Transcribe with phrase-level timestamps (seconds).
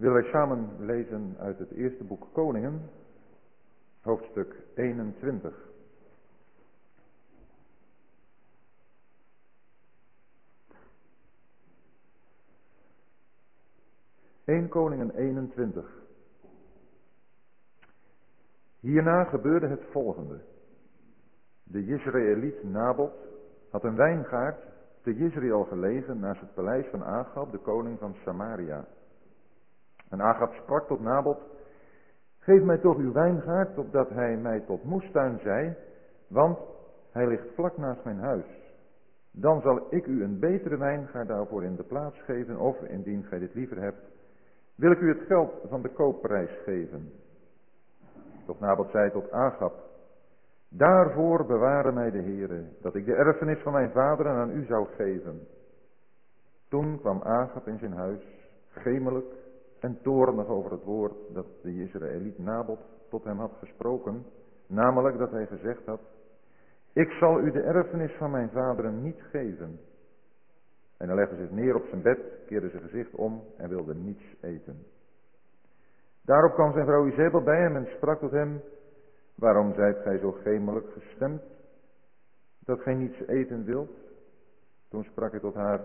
[0.00, 2.90] willen wij samen lezen uit het eerste boek Koningen,
[4.00, 5.54] hoofdstuk 21.
[14.44, 15.84] Eén Koningen 21.
[18.80, 20.40] Hierna gebeurde het volgende.
[21.62, 23.12] De Jezreëliet Nabot
[23.70, 24.64] had een wijngaard
[25.02, 28.86] te Jezreel gelegen naast het paleis van Agab, de koning van Samaria.
[30.10, 31.38] En Agab sprak tot Nabot,
[32.38, 35.76] geef mij toch uw wijngaard, opdat hij mij tot moestuin zei,
[36.28, 36.58] want
[37.12, 38.46] hij ligt vlak naast mijn huis.
[39.32, 43.38] Dan zal ik u een betere wijngaard daarvoor in de plaats geven, of indien gij
[43.38, 44.02] dit liever hebt,
[44.74, 47.12] wil ik u het geld van de koopprijs geven.
[48.46, 49.88] Doch Nabot zei tot Agab,
[50.72, 54.86] Daarvoor bewaren mij de Heere, dat ik de erfenis van mijn vaderen aan u zou
[54.96, 55.40] geven.
[56.68, 58.22] Toen kwam Agap in zijn huis,
[58.68, 59.34] gemelijk
[59.80, 64.24] en toornig over het woord dat de Israëliet Nabot tot hem had gesproken,
[64.66, 66.00] namelijk dat hij gezegd had,
[66.92, 69.80] ik zal u de erfenis van mijn vaderen niet geven.
[70.96, 74.24] En hij legde zich neer op zijn bed, keerde zijn gezicht om en wilde niets
[74.40, 74.86] eten.
[76.24, 78.60] Daarop kwam zijn vrouw Izebel bij hem en sprak tot hem,
[79.40, 81.42] Waarom zijt gij zo gemelijk gestemd,
[82.58, 83.90] dat gij niets eten wilt?
[84.88, 85.80] Toen sprak hij tot haar,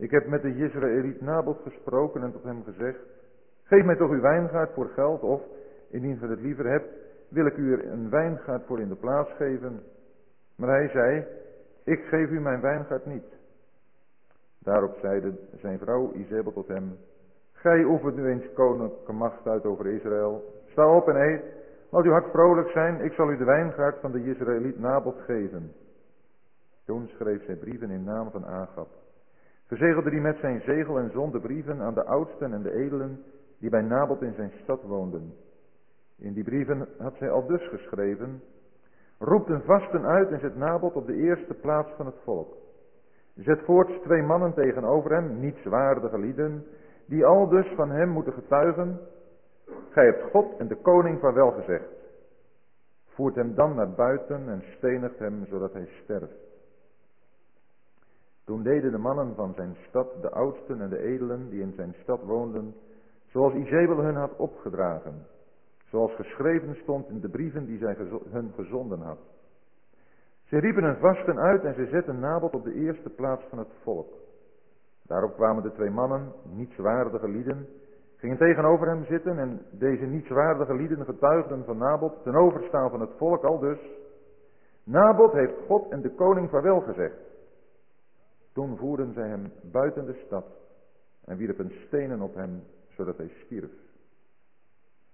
[0.00, 2.98] ik heb met de Jezreëliet Nabot gesproken en tot hem gezegd,
[3.62, 5.42] geef mij toch uw wijngaard voor geld, of,
[5.90, 6.88] indien gij het liever hebt,
[7.28, 9.82] wil ik u er een wijngaard voor in de plaats geven.
[10.56, 11.26] Maar hij zei,
[11.84, 13.38] ik geef u mijn wijngaard niet.
[14.58, 16.96] Daarop zeide zijn vrouw Izebel tot hem,
[17.52, 20.44] gij oefent nu eens koninklijke macht uit over Israël.
[20.66, 21.42] Sta op en eet,
[21.90, 25.72] Laat uw hart vrolijk zijn, ik zal u de wijngaard van de Israëliet Nabot geven.
[26.84, 28.88] Toen schreef zij brieven in naam van Agab.
[29.70, 33.24] Verzegelde die met zijn zegel en zonde brieven aan de oudsten en de edelen
[33.58, 35.32] die bij Nabot in zijn stad woonden.
[36.18, 38.42] In die brieven had zij al dus geschreven,
[39.18, 42.56] roept een vasten uit en zet Nabot op de eerste plaats van het volk.
[43.34, 46.64] Zet voorts twee mannen tegenover hem, nietswaardige lieden,
[47.06, 49.00] die al dus van hem moeten getuigen
[49.90, 51.88] Gij hebt God en de koning van wel gezegd.
[53.06, 56.49] Voert hem dan naar buiten en stenigt hem zodat hij sterft.
[58.50, 61.94] Toen deden de mannen van zijn stad, de oudsten en de edelen die in zijn
[62.02, 62.74] stad woonden,
[63.26, 65.26] zoals Izebel hun had opgedragen,
[65.84, 67.96] zoals geschreven stond in de brieven die zij
[68.30, 69.18] hun gezonden had.
[70.44, 73.72] Ze riepen een vasten uit en ze zetten Nabot op de eerste plaats van het
[73.82, 74.12] volk.
[75.06, 77.66] Daarop kwamen de twee mannen, nietswaardige lieden,
[78.16, 83.12] gingen tegenover hem zitten en deze nietswaardige lieden getuigden van Nabot ten overstaan van het
[83.16, 83.80] volk al dus.
[84.84, 87.29] Nabot heeft God en de koning vaarwel gezegd.
[88.52, 90.46] Toen voerden zij hem buiten de stad
[91.24, 93.70] en wierpen stenen op hem, zodat hij stierf.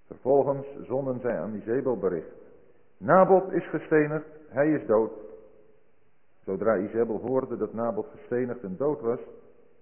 [0.06, 2.34] Vervolgens zonden zij aan Izebel bericht.
[2.98, 5.12] Nabot is gestenigd, hij is dood.
[6.44, 9.20] Zodra Izebel hoorde dat Nabot gestenigd en dood was,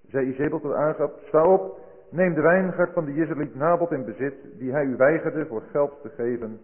[0.08, 1.82] zei Izebel tot Agab, sta op,
[2.14, 6.02] Neem de wijngaard van de Jezeliet Nabot in bezit, die hij u weigerde voor geld
[6.02, 6.60] te geven.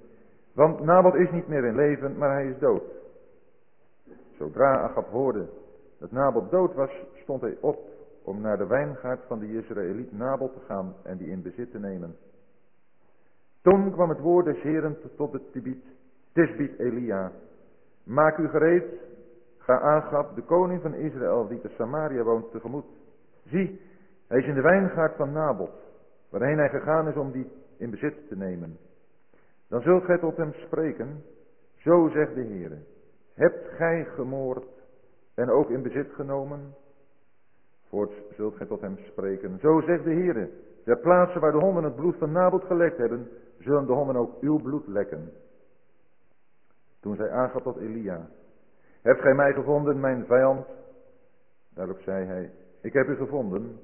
[0.52, 2.82] Want Nabot is niet meer in leven, maar hij is dood.
[4.38, 5.48] Zodra Agab hoorde
[6.00, 6.90] dat Nabot dood was,
[7.22, 7.78] stond hij op
[8.22, 11.78] om naar de wijngaard van de Jezreëliet Nabot te gaan en die in bezit te
[11.78, 12.16] nemen.
[13.62, 15.84] Toen kwam het woord des Heren tot de Tibit,
[16.32, 17.32] Tisbit Elia.
[18.04, 18.84] Maak u gereed,
[19.58, 22.86] ga Agab, de koning van Israël, die te Samaria woont, tegemoet.
[23.44, 23.80] Zie,
[24.26, 25.70] hij is in de wijngaard van Nabot,
[26.30, 28.78] waarheen hij gegaan is om die in bezit te nemen.
[29.68, 31.22] Dan zult gij tot hem spreken,
[31.76, 32.78] zo zegt de Heer,
[33.34, 34.79] hebt gij gemoord
[35.40, 36.74] en ook in bezit genomen?
[37.88, 40.48] Voorts zult gij tot hem spreken, zo zegt de Heer,
[40.84, 43.28] ter plaatse waar de honden het bloed van Nabot gelekt hebben,
[43.58, 45.32] zullen de honden ook uw bloed lekken.
[47.00, 48.28] Toen zij aangaf tot Elia,
[49.02, 50.66] hebt gij mij gevonden, mijn vijand?
[51.74, 52.50] Daarop zei hij,
[52.80, 53.80] ik heb u gevonden,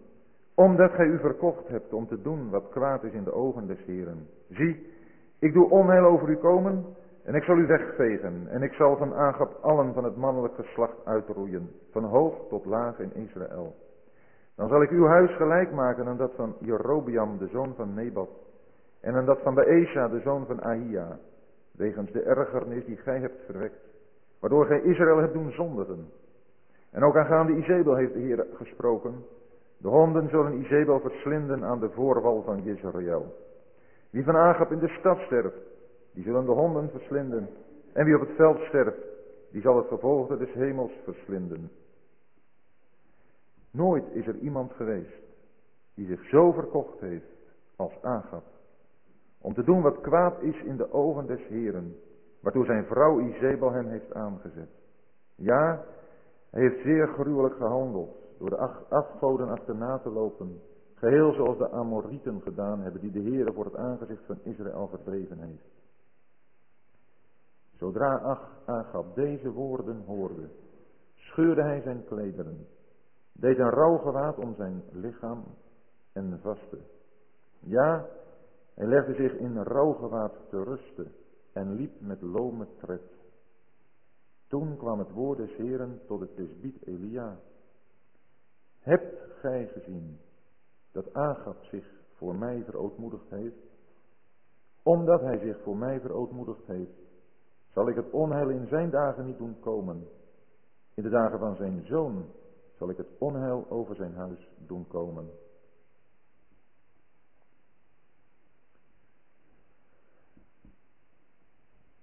[0.55, 3.85] omdat gij u verkocht hebt om te doen wat kwaad is in de ogen des
[3.85, 4.29] Heren.
[4.49, 4.93] Zie,
[5.39, 6.85] ik doe onheil over u komen
[7.27, 8.47] en ik zal u wegvegen.
[8.49, 12.99] En ik zal van Agap allen van het mannelijk geslacht uitroeien, van hoog tot laag
[12.99, 13.75] in Israël.
[14.57, 18.29] Dan zal ik uw huis gelijk maken aan dat van Jerobiam, de zoon van Nebat,
[19.01, 21.19] en aan dat van Baesha, de zoon van Ahia,
[21.73, 23.81] wegens de ergernis die gij hebt verwekt,
[24.41, 26.09] waardoor gij Israël hebt doen zondigen.
[26.91, 29.25] En ook aangaande Izebel heeft de Heer gesproken,
[29.79, 33.35] de honden zullen Izebel verslinden aan de voorwal van Jezreel.
[34.11, 35.66] Wie van Agap in de stad sterft,
[36.17, 37.49] die zullen de honden verslinden.
[37.93, 39.07] En wie op het veld sterft,
[39.51, 41.71] die zal het vervolgde des hemels verslinden.
[43.71, 45.25] Nooit is er iemand geweest
[45.95, 48.45] die zich zo verkocht heeft als Agab.
[49.41, 51.97] Om te doen wat kwaad is in de ogen des Heren,
[52.41, 54.69] waartoe zijn vrouw Izebel hem heeft aangezet.
[55.35, 55.85] Ja,
[56.51, 58.59] hij heeft zeer gruwelijk gehandeld, door de
[58.89, 60.61] afgoden achterna te lopen,
[60.95, 65.39] geheel zoals de Amorieten gedaan hebben, die de Heere voor het aangezicht van Israël verdreven
[65.39, 65.76] heeft.
[67.79, 70.49] Zodra Agab deze woorden hoorde,
[71.15, 72.67] scheurde hij zijn klederen,
[73.33, 75.45] deed een rouwgewaad om zijn lichaam
[76.13, 76.79] en vaste.
[77.59, 78.09] Ja,
[78.75, 81.13] hij legde zich in rouwgewaad te rusten
[81.53, 83.03] en liep met lome tred.
[84.47, 87.39] Toen kwam het woord des Heren tot het presbiet Elia.
[88.79, 90.19] Hebt gij gezien
[90.93, 93.65] dat Agab zich voor mij verootmoedigd heeft?
[94.83, 97.06] Omdat hij zich voor mij verootmoedigd heeft,
[97.77, 100.09] zal ik het onheil in zijn dagen niet doen komen.
[100.95, 102.25] In de dagen van zijn zoon
[102.79, 105.31] zal ik het onheil over zijn huis doen komen.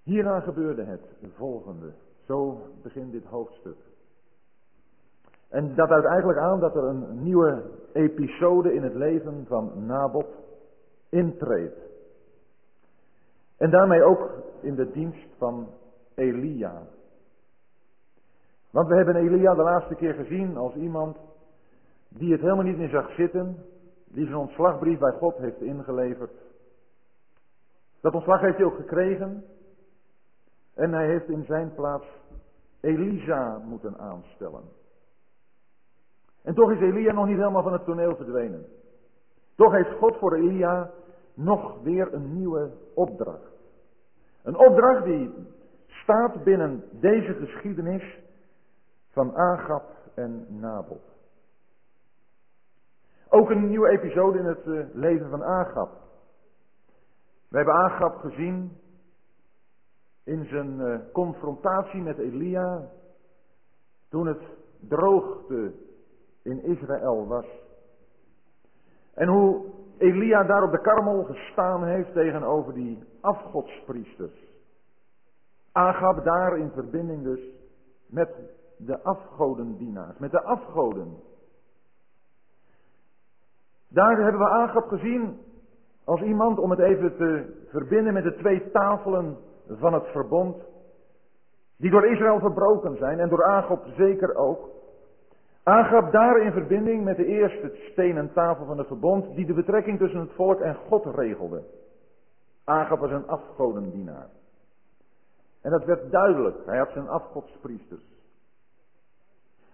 [0.02, 1.92] Hierna gebeurde het volgende.
[2.26, 3.78] Zo begint dit hoofdstuk.
[5.48, 7.62] En dat duidt eigenlijk aan dat er een nieuwe
[7.92, 10.28] episode in het leven van Nabot
[11.08, 11.78] intreedt.
[13.56, 15.68] En daarmee ook in de dienst van
[16.14, 16.82] Elia.
[18.70, 21.16] Want we hebben Elia de laatste keer gezien als iemand
[22.08, 23.56] die het helemaal niet meer zag zitten,
[24.04, 26.32] die zijn ontslagbrief bij God heeft ingeleverd.
[28.00, 29.44] Dat ontslag heeft hij ook gekregen
[30.74, 32.06] en hij heeft in zijn plaats
[32.80, 34.62] Elisa moeten aanstellen.
[36.42, 38.66] En toch is Elia nog niet helemaal van het toneel verdwenen.
[39.54, 40.90] Toch heeft God voor Elia
[41.34, 43.53] nog weer een nieuwe opdracht.
[44.44, 45.34] Een opdracht die
[45.86, 48.18] staat binnen deze geschiedenis
[49.10, 51.02] van Agab en Nabot.
[53.28, 55.90] Ook een nieuwe episode in het eh, leven van Agab.
[57.48, 58.76] We hebben Agab gezien
[60.24, 62.88] in zijn eh, confrontatie met Elia
[64.08, 64.42] toen het
[64.80, 65.72] droogte
[66.42, 67.46] in Israël was.
[69.14, 69.64] En hoe
[69.98, 74.52] Elia daar op de karmel gestaan heeft tegenover die afgodspriesters.
[75.72, 77.40] Agab daar in verbinding dus
[78.06, 78.28] met
[78.76, 81.16] de afgodendienaars, met de afgoden.
[83.88, 85.38] Daar hebben we Agab gezien
[86.04, 89.36] als iemand, om het even te verbinden met de twee tafelen
[89.68, 90.56] van het verbond,
[91.76, 94.68] die door Israël verbroken zijn en door Agab zeker ook.
[95.62, 99.98] Agab daar in verbinding met de eerste stenen tafel van het verbond, die de betrekking
[99.98, 101.62] tussen het volk en God regelde.
[102.64, 104.28] Agab was een afgodendienaar.
[105.60, 106.66] En dat werd duidelijk.
[106.66, 108.02] Hij had zijn afgodspriesters.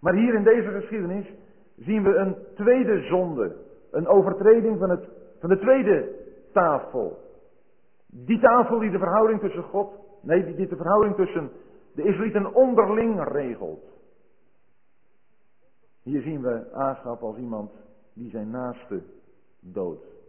[0.00, 1.26] Maar hier in deze geschiedenis
[1.76, 3.56] zien we een tweede zonde.
[3.90, 5.08] Een overtreding van, het,
[5.38, 6.14] van de tweede
[6.52, 7.18] tafel.
[8.06, 9.92] Die tafel die de verhouding tussen God,
[10.22, 11.50] nee, die, die de verhouding tussen
[11.94, 13.84] de Israëlieten onderling regelt.
[16.02, 17.70] Hier zien we Agab als iemand
[18.12, 19.02] die zijn naaste
[19.60, 20.19] doodt.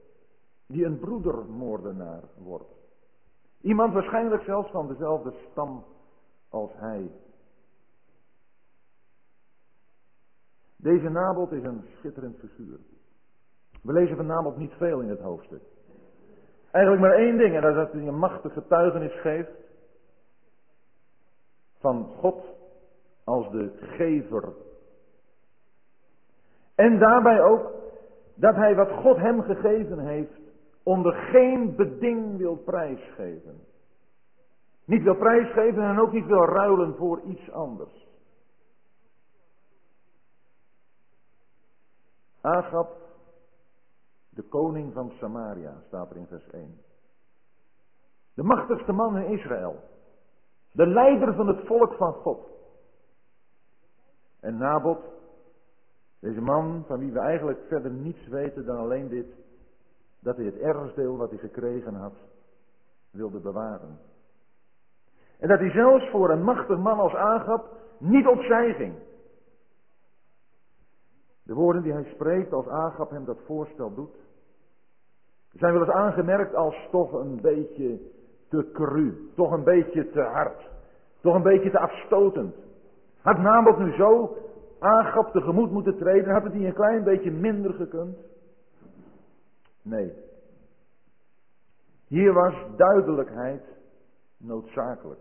[0.72, 2.72] Die een broedermoordenaar wordt.
[3.62, 5.84] Iemand waarschijnlijk zelfs van dezelfde stam
[6.50, 7.12] als hij.
[10.75, 12.80] Deze Nabot is een schitterend figuur.
[13.82, 15.62] We lezen van Nabot niet veel in het hoofdstuk.
[16.72, 19.51] Eigenlijk maar één ding, en dat is dat hij een machtige getuigenis geeft
[21.80, 22.46] van God
[23.24, 24.54] als de gever.
[26.75, 27.72] En daarbij ook
[28.36, 30.40] dat hij wat God hem gegeven heeft
[30.84, 33.60] onder geen beding wil prijsgeven.
[34.86, 38.08] Niet wil prijsgeven en ook niet wil ruilen voor iets anders.
[42.42, 42.90] Agab,
[44.30, 46.82] de koning van Samaria, staat er in vers 1.
[48.34, 49.80] De machtigste man in Israël.
[50.72, 52.50] De leider van het volk van God.
[54.40, 55.04] En Nabot,
[56.20, 59.28] deze man van wie we eigenlijk verder niets weten dan alleen dit,
[60.22, 62.13] dat hij het erfdeel wat hij gekregen had
[63.12, 64.00] wilde bewaren.
[65.40, 68.94] En dat hij zelfs voor een machtig man als Agab niet opzij ging.
[71.44, 74.16] De woorden die hij spreekt als Agab hem dat voorstel doet,
[75.51, 78.00] zijn wel eens aangemerkt als toch een beetje
[78.50, 80.70] te cru, toch een beetje te hard,
[81.22, 82.56] toch een beetje te afstotend.
[83.22, 84.38] Had Nabot nu zo
[84.80, 88.18] Agab tegemoet moeten treden, had het hij een klein beetje minder gekund?
[89.82, 90.14] Nee.
[92.08, 93.64] Hier was duidelijkheid
[94.38, 95.20] noodzakelijk.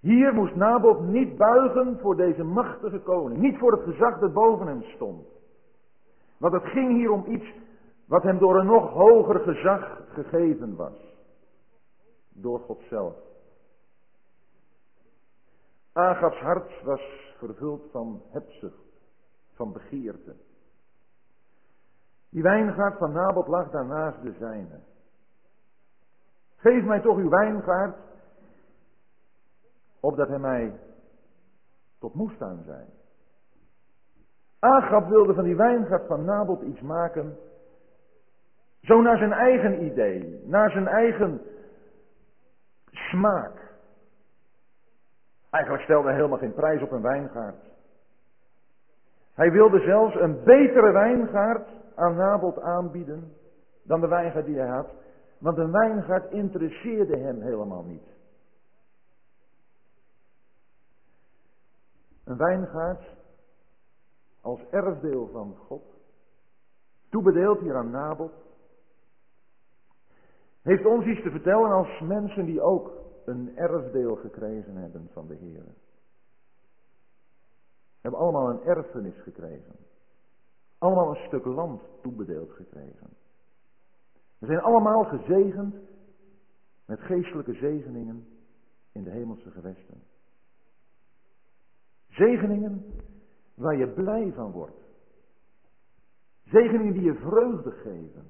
[0.00, 3.40] Hier moest Nabot niet buigen voor deze machtige koning.
[3.40, 5.26] Niet voor het gezag dat boven hem stond.
[6.36, 7.52] Want het ging hier om iets
[8.08, 11.16] Wat hem door een nog hoger gezag gegeven was.
[12.28, 13.14] Door God zelf.
[15.92, 17.00] Agabs hart was
[17.38, 19.00] vervuld van hebzucht,
[19.54, 20.36] van begeerte.
[22.30, 24.80] Die wijngaard van Nabot lag daarnaast de zijne.
[26.56, 27.96] Geef mij toch uw wijngaard,
[30.00, 30.72] opdat hij mij
[31.98, 32.84] tot moestuin zei.
[34.58, 37.36] Agab wilde van die wijngaard van Nabot iets maken,
[38.82, 41.40] zo naar zijn eigen idee, naar zijn eigen
[42.90, 43.68] smaak.
[45.50, 47.66] Eigenlijk stelde hij helemaal geen prijs op een wijngaard.
[49.34, 53.32] Hij wilde zelfs een betere wijngaard aan Nabot aanbieden
[53.82, 54.90] dan de wijngaard die hij had.
[55.38, 58.06] Want een wijngaard interesseerde hem helemaal niet.
[62.24, 63.02] Een wijngaard
[64.40, 65.82] als erfdeel van God,
[67.08, 68.32] toebedeeld hier aan Nabot,
[70.62, 72.92] heeft ons iets te vertellen als mensen die ook
[73.24, 75.64] een erfdeel gekregen hebben van de Heer.
[78.00, 79.87] Hebben allemaal een erfenis gekregen.
[80.78, 83.08] Allemaal een stuk land toebedeeld gekregen.
[84.38, 85.74] We zijn allemaal gezegend
[86.86, 88.26] met geestelijke zegeningen
[88.92, 90.02] in de hemelse gewesten.
[92.08, 92.84] Zegeningen
[93.54, 94.86] waar je blij van wordt.
[96.44, 98.26] Zegeningen die je vreugde geven.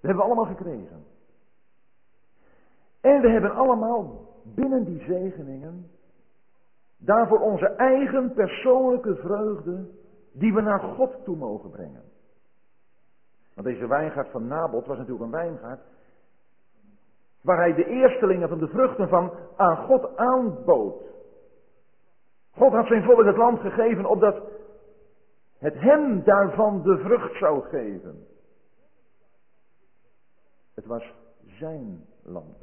[0.00, 1.04] Dat hebben we allemaal gekregen.
[3.00, 5.90] En we hebben allemaal binnen die zegeningen
[6.96, 9.88] daarvoor onze eigen persoonlijke vreugde
[10.38, 12.02] die we naar God toe mogen brengen.
[13.54, 15.80] Want deze wijngaard van Nabot was natuurlijk een wijngaard
[17.40, 21.02] waar hij de eerstelingen van de vruchten van aan God aanbood.
[22.50, 24.42] God had zijn volk het land gegeven opdat
[25.58, 28.26] het hem daarvan de vrucht zou geven.
[30.74, 31.14] Het was
[31.44, 32.56] zijn land.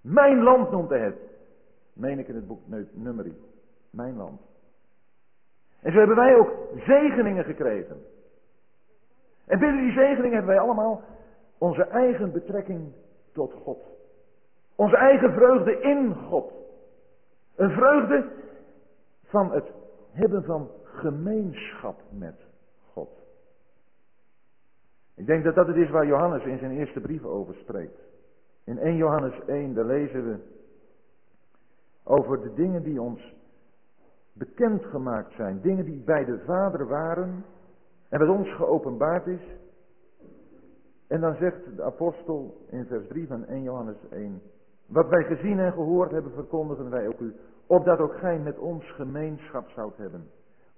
[0.00, 1.18] Mijn land noemt hij het.
[1.92, 2.60] Meen ik in het boek
[2.92, 3.40] Nummerie.
[3.90, 4.40] Mijn land.
[5.84, 7.96] En zo hebben wij ook zegeningen gekregen.
[9.46, 11.02] En binnen die zegeningen hebben wij allemaal
[11.58, 12.92] onze eigen betrekking
[13.32, 13.78] tot God.
[14.74, 16.52] Onze eigen vreugde in God.
[17.56, 18.28] Een vreugde
[19.24, 19.72] van het
[20.10, 22.36] hebben van gemeenschap met
[22.92, 23.10] God.
[25.16, 28.00] Ik denk dat dat het is waar Johannes in zijn eerste brief over spreekt.
[28.64, 30.38] In 1 Johannes 1, daar lezen we
[32.02, 33.34] over de dingen die ons
[34.34, 35.60] bekendgemaakt zijn.
[35.60, 37.44] Dingen die bij de Vader waren
[38.08, 39.42] en wat ons geopenbaard is.
[41.08, 44.42] En dan zegt de apostel in vers 3 van 1 Johannes 1.
[44.86, 47.34] Wat wij gezien en gehoord hebben verkondigen wij ook u.
[47.66, 50.30] Opdat ook gij met ons gemeenschap zoudt hebben.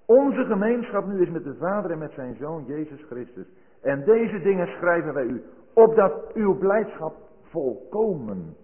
[0.05, 3.47] Onze gemeenschap nu is met de Vader en met zijn Zoon Jezus Christus.
[3.81, 5.43] En deze dingen schrijven wij u.
[5.73, 8.57] Opdat uw blijdschap volkomen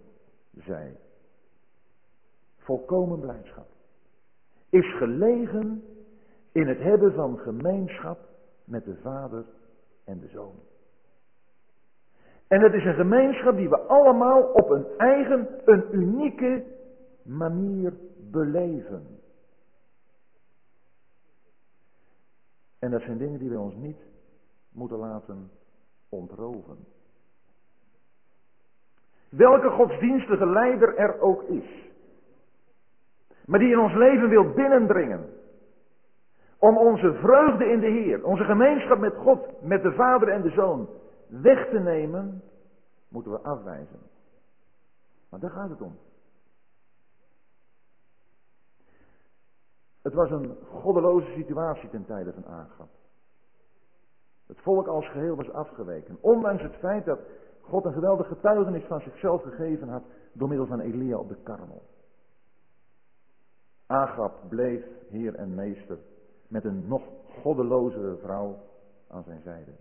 [0.52, 0.96] zij.
[2.56, 3.71] Volkomen blijdschap.
[4.72, 5.84] Is gelegen
[6.52, 8.18] in het hebben van gemeenschap
[8.64, 9.44] met de Vader
[10.04, 10.54] en de Zoon.
[12.46, 16.64] En het is een gemeenschap die we allemaal op een eigen, een unieke
[17.22, 17.92] manier
[18.30, 19.06] beleven.
[22.78, 24.00] En dat zijn dingen die we ons niet
[24.72, 25.50] moeten laten
[26.08, 26.76] ontroven.
[29.28, 31.90] Welke godsdienstige leider er ook is.
[33.46, 35.28] Maar die in ons leven wil binnendringen.
[36.58, 40.50] Om onze vreugde in de Heer, onze gemeenschap met God, met de Vader en de
[40.50, 40.88] Zoon
[41.26, 42.42] weg te nemen,
[43.08, 44.00] moeten we afwijzen.
[45.30, 45.98] Maar daar gaat het om.
[50.02, 52.88] Het was een goddeloze situatie ten tijde van Agab.
[54.46, 56.18] Het volk als geheel was afgeweken.
[56.20, 57.18] Ondanks het feit dat
[57.60, 61.82] God een geweldige getuigenis van zichzelf gegeven had door middel van Elia op de karmel.
[63.92, 65.98] Agab bleef heer en meester
[66.48, 67.02] met een nog
[67.42, 68.58] goddelozere vrouw
[69.08, 69.72] aan zijn zijde.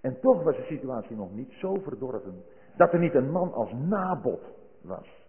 [0.00, 2.44] En toch was de situatie nog niet zo verdorven
[2.76, 4.40] dat er niet een man als Nabot
[4.80, 5.26] was.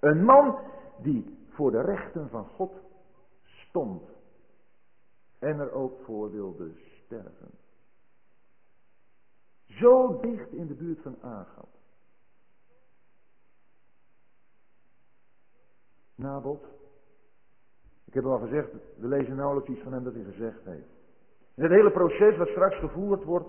[0.00, 0.58] Een man
[1.02, 2.72] die voor de rechten van God
[3.42, 4.02] stond
[5.38, 6.70] en er ook voor wilde
[7.04, 7.50] sterven.
[9.66, 11.77] Zo dicht in de buurt van Agab.
[16.18, 16.64] Nabot.
[18.04, 20.88] Ik heb al gezegd, we lezen nauwelijks iets van hem dat hij gezegd heeft.
[21.54, 23.48] In het hele proces wat straks gevoerd wordt,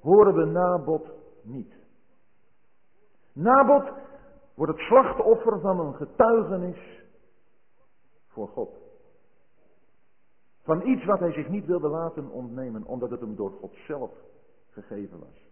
[0.00, 1.10] horen we Nabot
[1.42, 1.74] niet.
[3.32, 3.92] Nabot
[4.54, 7.04] wordt het slachtoffer van een getuigenis
[8.26, 8.76] voor God.
[10.62, 14.12] Van iets wat hij zich niet wilde laten ontnemen, omdat het hem door God zelf
[14.70, 15.48] gegeven was.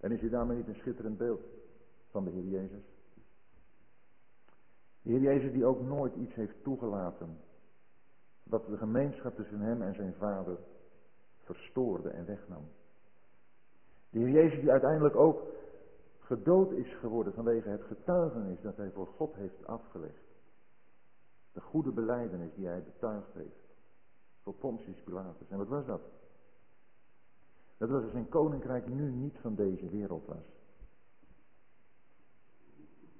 [0.00, 1.42] En is hij daarmee niet een schitterend beeld
[2.10, 2.95] van de Heer Jezus?
[5.06, 7.38] De Heer Jezus die ook nooit iets heeft toegelaten
[8.42, 10.58] wat de gemeenschap tussen hem en zijn vader
[11.38, 12.68] verstoorde en wegnam.
[14.10, 15.42] De Heer Jezus die uiteindelijk ook
[16.18, 20.24] gedood is geworden vanwege het getuigenis dat hij voor God heeft afgelegd.
[21.52, 23.74] De goede beleidenis die hij betuigd heeft
[24.42, 25.48] voor Pontius Pilatus.
[25.50, 26.02] En wat was dat?
[27.76, 30.55] Dat was dat zijn koninkrijk nu niet van deze wereld was.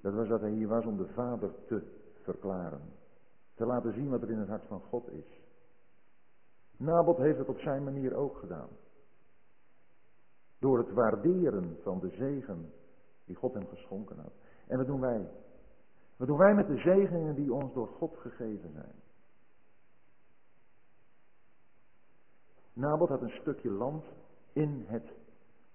[0.07, 1.83] Dat was dat hij hier was om de Vader te
[2.21, 2.81] verklaren.
[3.55, 5.41] Te laten zien wat er in het hart van God is.
[6.77, 8.69] Nabot heeft het op zijn manier ook gedaan.
[10.59, 12.73] Door het waarderen van de zegen
[13.25, 14.33] die God hem geschonken had.
[14.67, 15.29] En wat doen wij?
[16.17, 18.95] Wat doen wij met de zegeningen die ons door God gegeven zijn?
[22.73, 24.05] Nabot had een stukje land
[24.53, 25.13] in het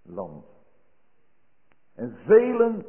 [0.03, 0.45] land.
[1.95, 2.85] En velen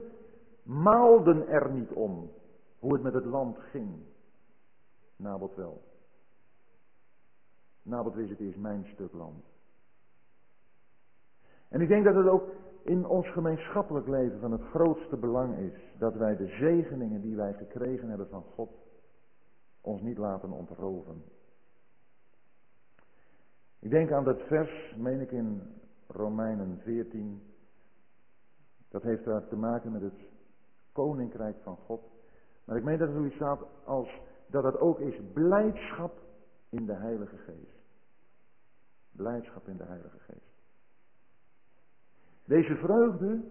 [0.64, 2.32] maalden er niet om
[2.80, 3.90] hoe het met het land ging.
[5.16, 5.82] Nabot wel.
[7.82, 9.46] Nabot wist het is mijn stuk land.
[11.68, 12.50] En ik denk dat het ook
[12.84, 17.54] in ons gemeenschappelijk leven van het grootste belang is dat wij de zegeningen die wij
[17.54, 18.72] gekregen hebben van God
[19.82, 21.24] ons niet laten ontroven.
[23.80, 25.62] Ik denk aan dat vers, meen ik in
[26.08, 27.42] Romeinen 14.
[28.90, 30.33] Dat heeft daar te maken met het
[30.94, 32.02] koninkrijk van God.
[32.66, 36.20] Maar ik meen dat er zoiets staat als dat het ook is blijdschap
[36.70, 37.82] in de Heilige Geest.
[39.12, 40.54] Blijdschap in de Heilige Geest.
[42.46, 43.42] Deze vreugde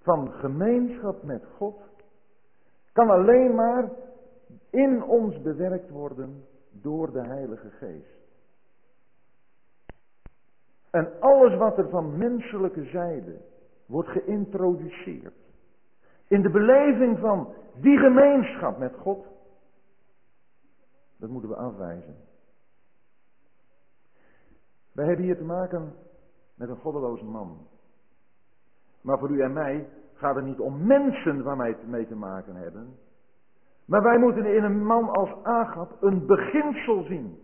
[0.00, 1.80] van gemeenschap met God
[2.92, 3.90] kan alleen maar
[4.70, 8.16] in ons bewerkt worden door de Heilige Geest.
[10.90, 13.40] En alles wat er van menselijke zijde
[13.86, 15.45] wordt geïntroduceerd.
[16.28, 19.26] In de beleving van die gemeenschap met God.
[21.18, 22.16] Dat moeten we afwijzen.
[24.92, 25.94] Wij hebben hier te maken
[26.54, 27.66] met een goddeloze man.
[29.00, 32.54] Maar voor u en mij gaat het niet om mensen waar wij mee te maken
[32.54, 32.96] hebben.
[33.84, 37.38] Maar wij moeten in een man als Agap een beginsel zien.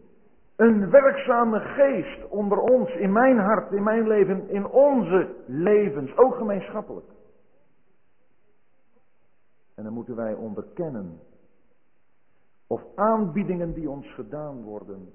[0.56, 6.34] Een werkzame geest onder ons, in mijn hart, in mijn leven, in onze levens, ook
[6.34, 7.11] gemeenschappelijk.
[9.74, 11.20] En dan moeten wij onderkennen
[12.66, 15.12] of aanbiedingen die ons gedaan worden,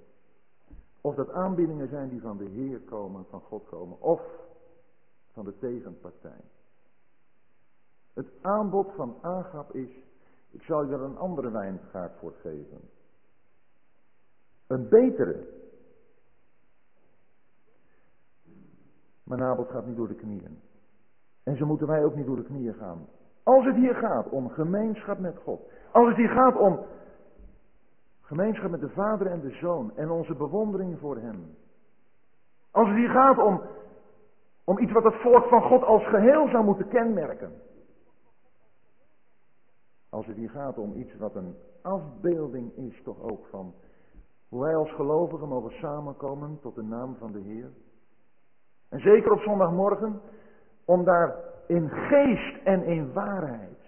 [1.02, 4.22] of dat aanbiedingen zijn die van de Heer komen, van God komen, of
[5.32, 6.42] van de tegenpartij.
[8.14, 9.90] Het aanbod van Agap is,
[10.50, 12.90] ik zal je er een andere wijngaard voor geven.
[14.68, 15.48] Een betere.
[19.24, 20.62] Maar Nabot gaat niet door de knieën.
[21.44, 23.08] En zo moeten wij ook niet door de knieën gaan.
[23.48, 25.62] Als het hier gaat om gemeenschap met God.
[25.92, 26.80] Als het hier gaat om
[28.22, 29.92] gemeenschap met de Vader en de Zoon.
[29.96, 31.56] En onze bewondering voor Hem.
[32.72, 33.62] Als het hier gaat om,
[34.64, 37.52] om iets wat het volk van God als geheel zou moeten kenmerken.
[40.10, 43.74] Als het hier gaat om iets wat een afbeelding is toch ook van
[44.50, 47.72] hoe wij als gelovigen mogen samenkomen tot de naam van de Heer.
[48.90, 50.22] En zeker op zondagmorgen,
[50.86, 53.80] om daar in geest en in waarheid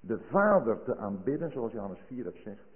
[0.00, 2.68] de Vader te aanbidden, zoals Johannes 4 dat zegt.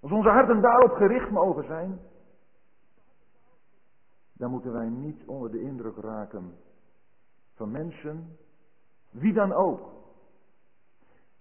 [0.00, 2.00] Als onze harten daarop gericht mogen zijn,
[4.32, 6.54] dan moeten wij niet onder de indruk raken
[7.54, 8.36] van mensen,
[9.10, 9.92] wie dan ook,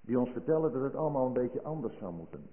[0.02, 2.50] die ons vertellen dat het allemaal een beetje anders zou moeten.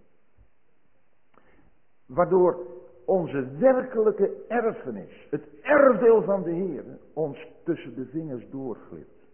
[2.06, 2.66] Waardoor
[3.10, 9.24] onze werkelijke erfenis, het erfdeel van de Heer, ons tussen de vingers doorglipt.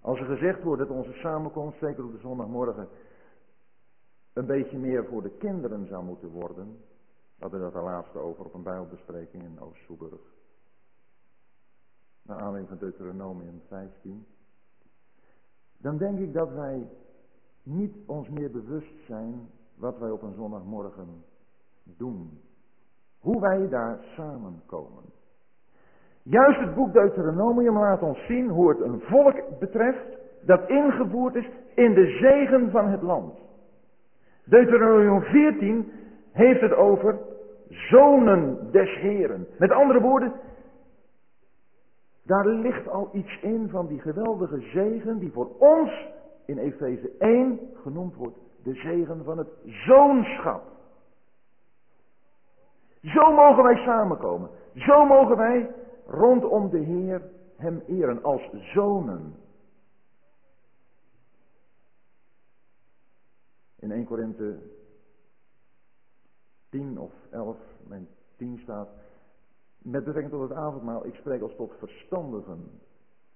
[0.00, 2.88] Als er gezegd wordt dat onze samenkomst, zeker op de zondagmorgen,
[4.32, 6.66] een beetje meer voor de kinderen zou moeten worden.
[7.34, 10.20] We hadden dat de laatste over op een bijbelbespreking in Oost-Soeburg.
[12.22, 14.26] Naar aanleiding van Deuteronomium 15.
[15.78, 16.88] Dan denk ik dat wij
[17.62, 21.24] niet ons meer bewust zijn wat wij op een zondagmorgen
[21.84, 22.40] doen.
[23.18, 25.02] Hoe wij daar samenkomen.
[26.22, 30.06] Juist het boek Deuteronomium laat ons zien hoe het een volk betreft
[30.42, 33.34] dat ingevoerd is in de zegen van het land.
[34.44, 35.92] Deuteronomium 14
[36.32, 37.18] heeft het over
[37.68, 39.46] zonen des Heren.
[39.58, 40.32] Met andere woorden,
[42.22, 46.06] daar ligt al iets in van die geweldige zegen die voor ons
[46.44, 48.38] in Efeze 1 genoemd wordt
[48.68, 50.62] De zegen van het zoonschap.
[53.02, 54.50] Zo mogen wij samenkomen.
[54.74, 55.74] Zo mogen wij
[56.06, 57.22] rondom de Heer
[57.56, 59.34] hem eren als zonen.
[63.76, 64.58] In 1 Korinthe
[66.70, 68.88] 10 of 11, mijn 10 staat,
[69.78, 72.80] met betrekking tot het avondmaal, ik spreek als tot verstandigen.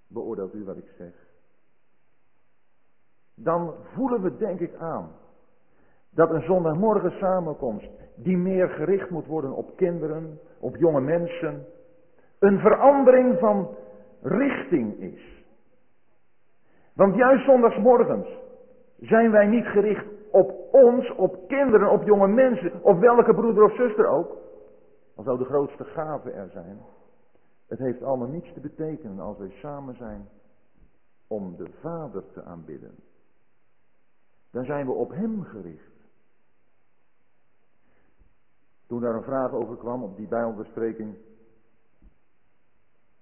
[0.07, 1.14] Beoordeelt u wat ik zeg.
[3.35, 5.21] Dan voelen we denk ik aan
[6.14, 11.66] dat een zondagmorgen samenkomst, die meer gericht moet worden op kinderen, op jonge mensen,
[12.38, 13.77] een verandering van
[14.22, 15.44] richting is.
[16.94, 18.29] Want juist zondagsmorgens
[19.01, 23.75] zijn wij niet gericht op ons, op kinderen, op jonge mensen, op welke broeder of
[23.75, 24.37] zuster ook.
[25.16, 26.79] Al zou de grootste gave er zijn.
[27.68, 30.29] Het heeft allemaal niets te betekenen als wij samen zijn
[31.27, 32.94] om de Vader te aanbidden.
[34.51, 35.91] Dan zijn we op Hem gericht.
[38.92, 41.16] Toen daar een vraag over kwam op die bijbelbespreking,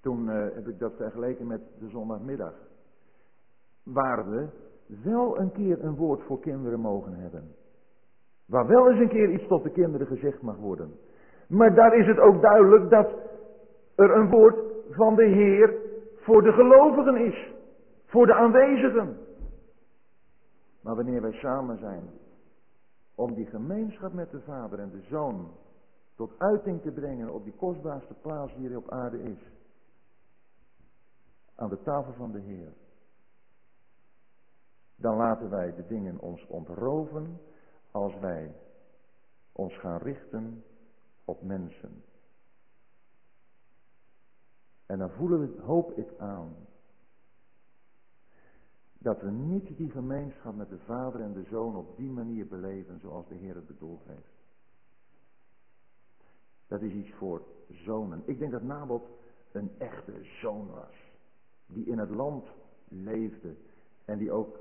[0.01, 2.55] toen uh, heb ik dat vergeleken met de zondagmiddag.
[3.83, 4.49] Waar we
[5.03, 7.55] wel een keer een woord voor kinderen mogen hebben.
[8.47, 10.93] Waar wel eens een keer iets tot de kinderen gezegd mag worden.
[11.49, 13.11] Maar daar is het ook duidelijk dat
[13.95, 14.59] er een woord
[14.91, 15.75] van de Heer
[16.15, 17.53] voor de gelovigen is.
[18.07, 19.17] Voor de aanwezigen.
[20.83, 22.20] Maar wanneer wij samen zijn
[23.21, 25.53] om die gemeenschap met de Vader en de Zoon
[26.15, 29.39] tot uiting te brengen op die kostbaarste plaats die er op aarde is.
[31.55, 32.73] Aan de tafel van de Heer.
[34.97, 37.41] Dan laten wij de dingen ons ontroven
[37.91, 38.55] als wij
[39.53, 40.65] ons gaan richten
[41.25, 42.05] op mensen.
[44.87, 46.57] En dan voelen we, hoop ik aan,
[49.03, 53.01] dat we niet die gemeenschap met de Vader en de Zoon op die manier beleven
[53.01, 54.39] zoals de Heer het bedoeld heeft.
[56.67, 58.23] Dat is iets voor zonen.
[58.27, 59.09] Ik denk dat Nabot
[59.53, 60.95] een echte zoon was.
[61.67, 62.49] Die in het land
[62.89, 63.57] leefde.
[64.05, 64.59] En die ook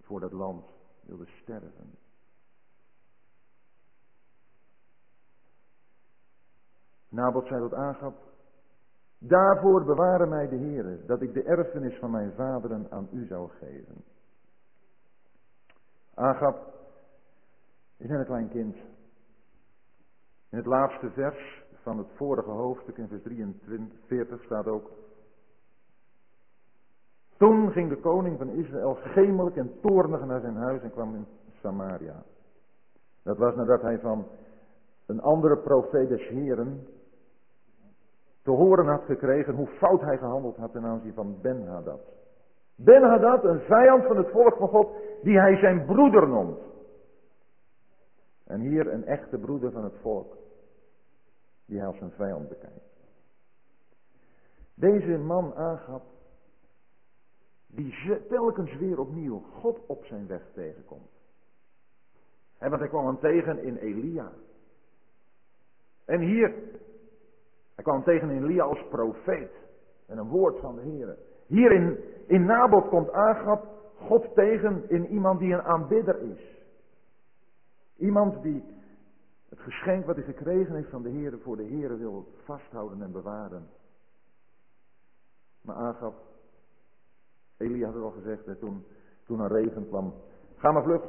[0.00, 0.64] voor dat land
[1.00, 1.98] wilde sterven.
[7.08, 8.27] Nabot zei tot Agab,
[9.18, 13.48] daarvoor bewaren mij de Heere, dat ik de erfenis van mijn vaderen aan u zou
[13.48, 14.04] geven.
[16.14, 16.56] Agab
[17.96, 18.76] is net een klein kind.
[20.50, 24.90] In het laatste vers van het vorige hoofdstuk in vers 43 staat ook.
[27.36, 31.26] Toen ging de koning van Israël gemelijk en toornig naar zijn huis en kwam in
[31.62, 32.22] Samaria.
[33.22, 34.26] Dat was nadat hij van
[35.06, 36.86] een andere profeet des Heren
[38.42, 42.00] te horen had gekregen hoe fout hij gehandeld had ten aanzien van Ben-Hadad.
[42.74, 44.88] Ben-Hadad, een vijand van het volk van God,
[45.22, 46.58] die hij zijn broeder noemt.
[48.44, 50.36] En hier een echte broeder van het volk,
[51.66, 52.96] die hij als een vijand bekijkt.
[54.74, 56.02] Deze man aangaf,
[57.66, 57.94] die
[58.28, 61.10] telkens weer opnieuw God op zijn weg tegenkomt.
[62.58, 64.32] En want hij kwam hem tegen in Elia.
[66.04, 66.54] En hier,
[67.78, 69.50] hij kwam tegen Elia als profeet.
[70.06, 71.16] En een woord van de Heer.
[71.46, 71.72] Hier
[72.26, 76.66] in, Nabot komt Agab God tegen in iemand die een aanbidder is.
[77.96, 78.64] Iemand die
[79.48, 83.12] het geschenk wat hij gekregen heeft van de Heer voor de Heer wil vasthouden en
[83.12, 83.68] bewaren.
[85.62, 86.14] Maar Agab,
[87.56, 88.84] Elia had het al gezegd toen,
[89.24, 90.14] toen een regen kwam.
[90.56, 91.02] Ga maar vlug,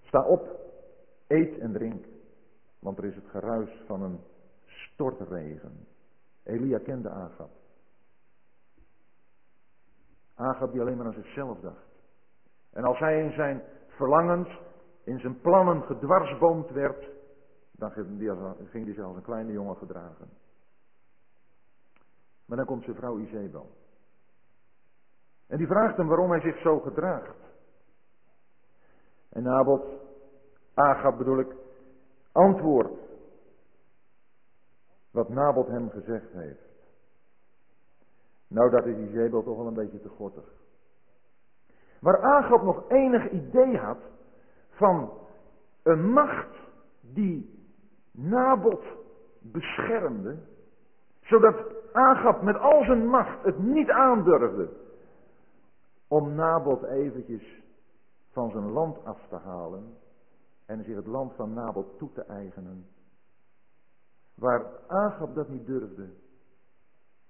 [0.00, 0.48] sta op,
[1.26, 2.04] eet en drink.
[2.78, 4.20] Want er is het geruis van een
[4.64, 5.86] stortregen.
[6.46, 7.50] Elia kende Agab.
[10.34, 11.86] Agab die alleen maar aan zichzelf dacht.
[12.72, 14.58] En als hij in zijn verlangens
[15.04, 17.08] in zijn plannen gedwarsboomd werd,
[17.70, 20.28] dan ging hij zich als een kleine jongen gedragen.
[22.46, 23.70] Maar dan komt zijn vrouw Izebel.
[25.46, 27.36] En die vraagt hem waarom hij zich zo gedraagt.
[29.28, 29.84] En Nabot,
[30.74, 31.54] Agab bedoel ik,
[32.32, 33.05] antwoordt
[35.16, 36.64] wat Nabot hem gezegd heeft.
[38.48, 40.44] Nou, dat is Izebel toch wel een beetje te gortig.
[42.00, 43.98] Waar Agab nog enig idee had,
[44.70, 45.10] van
[45.82, 46.56] een macht
[47.00, 47.68] die
[48.12, 48.82] Nabot
[49.40, 50.38] beschermde,
[51.20, 51.56] zodat
[51.92, 54.68] Agab met al zijn macht het niet aandurfde
[56.08, 57.62] om Nabot eventjes
[58.30, 59.96] van zijn land af te halen
[60.66, 62.86] en zich het land van Nabot toe te eigenen.
[64.36, 66.08] Waar Agab dat niet durfde,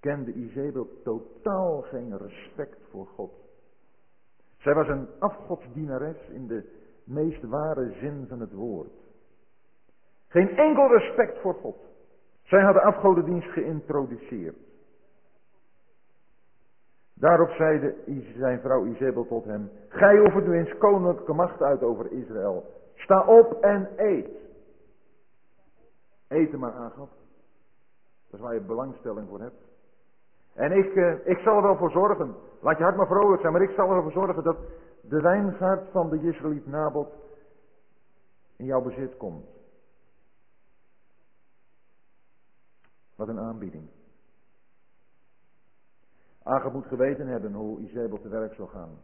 [0.01, 3.33] kende Izebel totaal geen respect voor God.
[4.57, 6.65] Zij was een afgodsdienares in de
[7.05, 8.93] meest ware zin van het woord.
[10.29, 11.77] Geen enkel respect voor God.
[12.43, 14.57] Zij hadden afgodendienst geïntroduceerd.
[17.15, 17.95] Daarop zeide
[18.37, 22.65] zijn vrouw Izebel tot hem, Gij oefent nu eens koninklijke macht uit over Israël.
[22.95, 24.29] Sta op en eet.
[26.29, 27.11] Eten maar aangaf.
[28.27, 29.65] Dat is waar je belangstelling voor hebt.
[30.53, 32.35] En ik, eh, ik zal er wel voor zorgen.
[32.61, 34.57] Laat je hart maar vrolijk zijn, maar ik zal er wel voor zorgen dat
[35.01, 37.09] de wijngaard van de Israëliet Nabot
[38.57, 39.47] in jouw bezit komt.
[43.15, 43.89] Wat een aanbieding.
[46.43, 49.03] Agab moet geweten hebben hoe Izebel te werk zou gaan.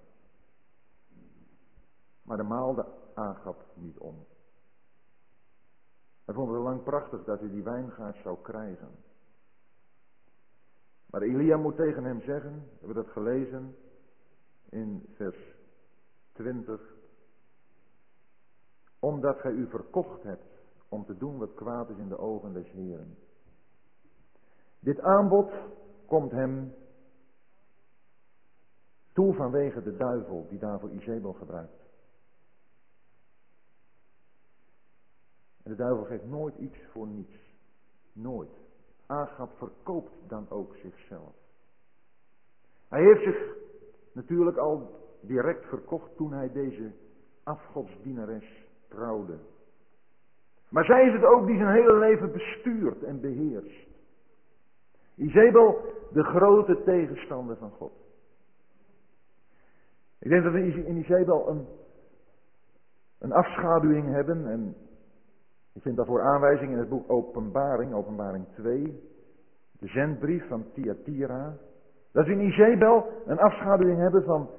[2.22, 4.24] Maar de maalde Agab niet om.
[6.24, 8.90] Hij vond het lang prachtig dat hij die wijngaard zou krijgen.
[11.06, 13.76] Maar Elia moet tegen hem zeggen, we hebben dat gelezen
[14.68, 15.56] in vers
[16.32, 16.80] 20.
[18.98, 22.70] Omdat gij u verkocht hebt om te doen wat kwaad is in de ogen des
[22.70, 23.16] Heren.
[24.78, 25.52] Dit aanbod
[26.06, 26.74] komt hem
[29.12, 31.81] toe vanwege de duivel die daarvoor Izebel gebruikt.
[35.62, 37.36] En de duivel geeft nooit iets voor niets.
[38.12, 38.50] Nooit.
[39.06, 41.34] Agab verkoopt dan ook zichzelf.
[42.88, 43.56] Hij heeft zich
[44.12, 46.92] natuurlijk al direct verkocht toen hij deze
[47.42, 49.38] afgodsdienares trouwde.
[50.68, 53.88] Maar zij is het ook die zijn hele leven bestuurt en beheerst.
[55.14, 57.92] Izebel, de grote tegenstander van God.
[60.18, 61.66] Ik denk dat we in Izebel een,
[63.18, 64.76] een afschaduwing hebben en
[65.72, 69.10] je vindt daarvoor aanwijzing in het boek Openbaring, Openbaring 2,
[69.72, 71.56] de zendbrief van Thyatira.
[72.12, 74.50] Dat we in Izebel een afschaduwing hebben van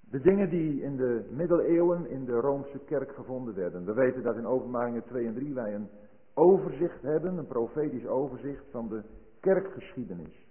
[0.00, 3.84] de dingen die in de middeleeuwen in de Roomse kerk gevonden werden.
[3.84, 5.88] We weten dat in Openbaringen 2 en 3 wij een
[6.34, 9.02] overzicht hebben, een profetisch overzicht van de
[9.40, 10.46] kerkgeschiedenis.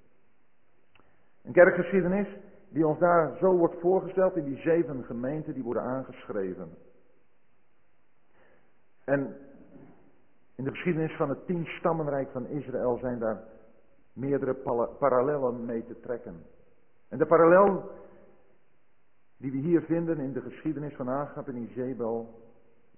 [1.43, 2.27] Een kerkgeschiedenis
[2.69, 6.69] die ons daar zo wordt voorgesteld in die zeven gemeenten die worden aangeschreven.
[9.03, 9.36] En
[10.60, 13.43] in de geschiedenis van het tien stammenrijk van Israël zijn daar
[14.13, 14.54] meerdere
[15.00, 16.45] parallellen mee te trekken.
[17.08, 17.91] En de parallel
[19.38, 22.41] die we hier vinden in de geschiedenis van Agab en Izebel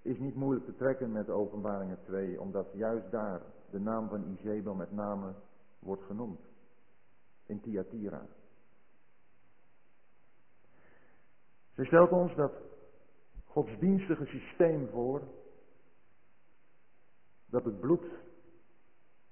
[0.02, 4.74] is niet moeilijk te trekken met openbaringen 2, omdat juist daar de naam van Izebel
[4.74, 5.34] met name
[5.80, 6.40] wordt genoemd.
[7.46, 8.22] In Thyatira.
[11.74, 12.54] Zij stelt ons dat
[13.46, 15.22] godsdienstige systeem voor
[17.52, 18.06] dat het bloed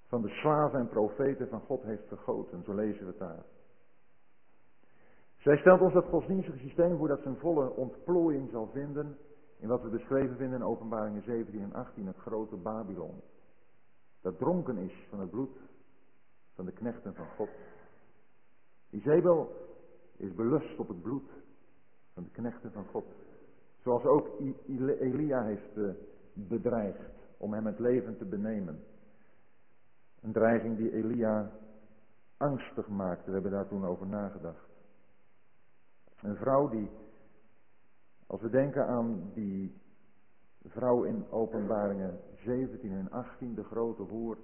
[0.08, 2.64] van de slaven en profeten van God heeft vergoten.
[2.64, 3.46] Zo lezen we het daar.
[5.38, 9.18] Zij stelt ons dat godsdienstige systeem voor dat zijn volle ontplooiing zal vinden
[9.58, 13.22] in wat we beschreven vinden in openbaringen 17 en 18, het grote Babylon.
[14.22, 15.58] Dat dronken is van het bloed
[16.56, 17.50] van de knechten van God.
[18.90, 19.52] Izebel
[20.18, 21.30] is belust op het bloed
[22.14, 23.06] van de knechten van God.
[23.84, 24.30] Zoals ook
[25.00, 25.90] Elia heeft eh,
[26.34, 28.84] bedreigd om hem het leven te benemen.
[30.22, 31.52] Een dreiging die Elia
[32.38, 33.26] angstig maakte.
[33.26, 34.68] We hebben daar toen over nagedacht.
[36.22, 36.90] Een vrouw die,
[38.28, 39.82] als we denken aan die
[40.64, 44.38] vrouw in openbaringen 17 en 18, de grote hoer,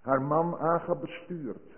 [0.00, 1.74] haar man Agab bestuurt.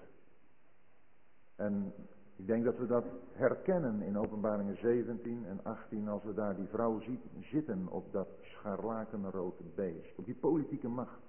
[1.56, 1.94] En
[2.38, 6.66] ik denk dat we dat herkennen in openbaringen 17 en 18 als we daar die
[6.66, 11.20] vrouw zien zitten op dat scharlakenrode beest, op die politieke macht.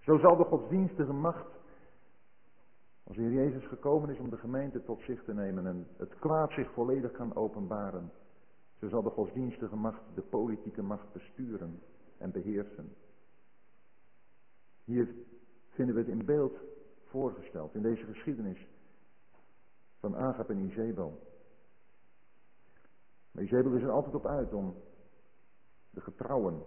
[0.00, 1.46] Zo zal de godsdienstige macht,
[3.04, 6.14] als de Heer Jezus gekomen is om de gemeente tot zich te nemen en het
[6.18, 8.10] kwaad zich volledig kan openbaren,
[8.80, 11.80] zo zal de godsdienstige macht de politieke macht besturen
[12.18, 12.92] en beheersen.
[14.84, 15.14] Hier
[15.68, 16.58] vinden we het in beeld
[17.04, 18.66] voorgesteld, in deze geschiedenis
[20.04, 21.18] van Agap en Izebel.
[23.30, 24.74] Maar Izebel is er altijd op uit om
[25.90, 26.62] de getrouwen,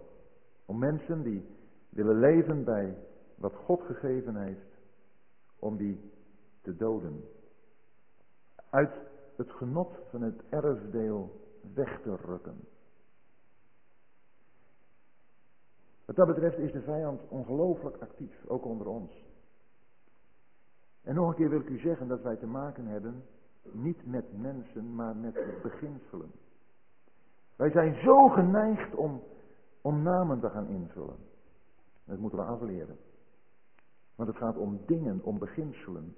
[0.65, 1.45] om mensen die
[1.89, 2.97] willen leven bij
[3.35, 4.79] wat God gegeven heeft,
[5.59, 6.11] om die
[6.61, 7.23] te doden.
[8.69, 8.93] Uit
[9.35, 11.41] het genot van het erfdeel
[11.73, 12.67] weg te rukken.
[16.05, 19.26] Wat dat betreft is de vijand ongelooflijk actief, ook onder ons.
[21.07, 23.23] En nog een keer wil ik u zeggen dat wij te maken hebben,
[23.71, 26.31] niet met mensen, maar met beginselen.
[27.55, 29.23] Wij zijn zo geneigd om,
[29.81, 31.15] om namen te gaan invullen.
[32.05, 32.97] Dat moeten we afleren.
[34.15, 36.15] Want het gaat om dingen, om beginselen.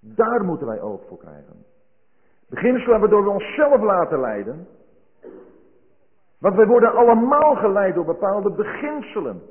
[0.00, 1.64] Daar moeten wij oog voor krijgen.
[2.48, 4.66] Beginselen waardoor we onszelf laten leiden.
[6.38, 9.42] Want wij worden allemaal geleid door bepaalde beginselen.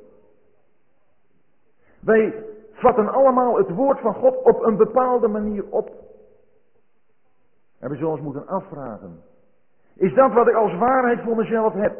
[2.00, 5.90] Wij vatten allemaal het woord van God op een bepaalde manier op.
[7.78, 9.22] En we zullen ons moeten afvragen.
[9.94, 11.98] Is dat wat ik als waarheid voor mezelf heb?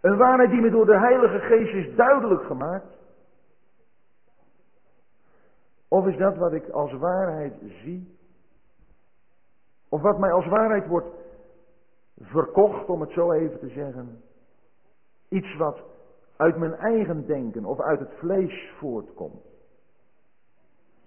[0.00, 2.86] Een waarheid die me door de Heilige Geest is duidelijk gemaakt?
[5.88, 8.18] Of is dat wat ik als waarheid zie?
[9.88, 11.08] Of wat mij als waarheid wordt
[12.20, 14.22] verkocht, om het zo even te zeggen?
[15.28, 15.91] Iets wat
[16.42, 19.44] uit mijn eigen denken of uit het vlees voortkomt.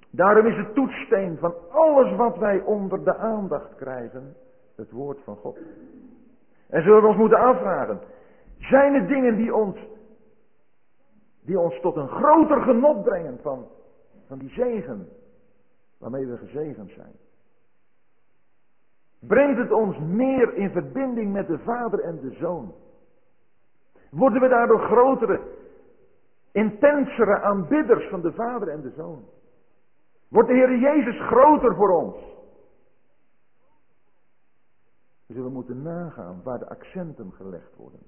[0.09, 4.35] Daarom is de toetssteen van alles wat wij onder de aandacht krijgen,
[4.75, 5.57] het woord van God.
[6.69, 7.99] En zullen we ons moeten afvragen,
[8.57, 9.77] zijn er dingen die ons,
[11.41, 13.67] die ons tot een groter genot brengen van,
[14.27, 15.09] van die zegen
[15.97, 17.13] waarmee we gezegend zijn?
[19.19, 22.73] Brengt het ons meer in verbinding met de Vader en de Zoon?
[24.15, 25.41] Worden we daardoor grotere,
[26.51, 29.25] intensere aanbidders van de Vader en de Zoon?
[30.28, 32.15] Wordt de Heer Jezus groter voor ons?
[35.25, 37.99] We zullen moeten nagaan waar de accenten gelegd worden.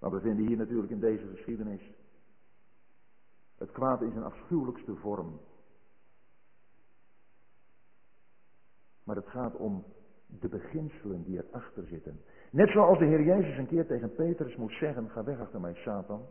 [0.00, 1.92] Maar we vinden hier natuurlijk in deze geschiedenis
[3.58, 5.40] het kwaad in zijn afschuwelijkste vorm.
[9.04, 9.84] Maar het gaat om
[10.26, 12.20] de beginselen die erachter zitten.
[12.54, 15.74] Net zoals de Heer Jezus een keer tegen Petrus moest zeggen, ga weg achter mij
[15.74, 16.26] Satan.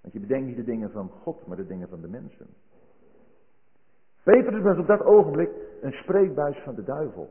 [0.00, 2.46] Want je bedenkt niet de dingen van God, maar de dingen van de mensen.
[4.22, 7.28] Petrus was op dat ogenblik een spreekbuis van de duivel.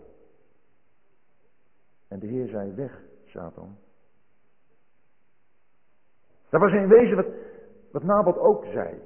[2.07, 3.77] En de Heer zei, weg Satan.
[6.49, 7.27] Dat was in wezen wat,
[7.91, 9.01] wat Nabot ook zei.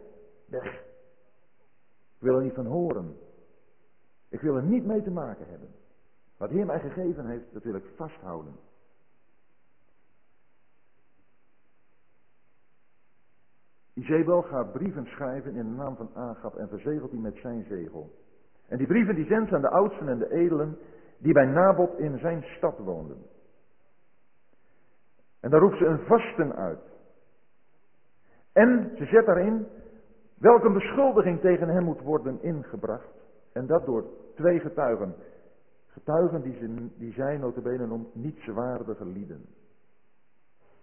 [0.46, 0.74] Weg.
[2.16, 3.18] Ik wil er niet van horen.
[4.30, 5.70] Ik wil er niet mee te maken hebben.
[6.38, 8.70] Wat Heer mij gegeven heeft, dat wil ik vasthouden.
[13.94, 18.10] Izebel gaat brieven schrijven in de naam van Agab en verzegelt die met zijn zegel.
[18.68, 20.78] En die brieven die zendt aan de oudsten en de edelen
[21.18, 23.18] die bij Nabot in zijn stad woonden.
[25.40, 26.80] En daar roept ze een vasten uit.
[28.54, 29.68] En ze zet daarin
[30.38, 33.14] welke beschuldiging tegen hem moet worden ingebracht.
[33.54, 35.16] En dat door twee getuigen.
[35.88, 39.46] Getuigen die, ze, die zij notabene noemt nietswaardige lieden.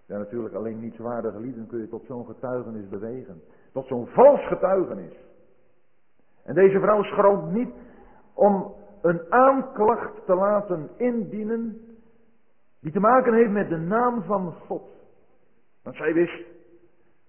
[0.09, 3.43] Ja, natuurlijk alleen nietswaardige lieden kun je tot zo'n getuigenis bewegen.
[3.73, 5.13] Tot zo'n vals getuigenis.
[6.45, 7.71] En deze vrouw schroomt niet
[8.35, 11.81] om een aanklacht te laten indienen
[12.81, 14.83] die te maken heeft met de naam van God.
[15.83, 16.47] Want zij wist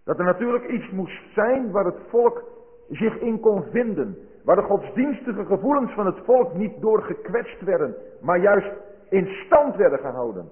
[0.04, 2.44] dat er natuurlijk iets moest zijn waar het volk
[2.90, 4.18] zich in kon vinden.
[4.44, 8.72] Waar de godsdienstige gevoelens van het volk niet door gekwetst werden, maar juist
[9.10, 10.50] in stand werden gehouden.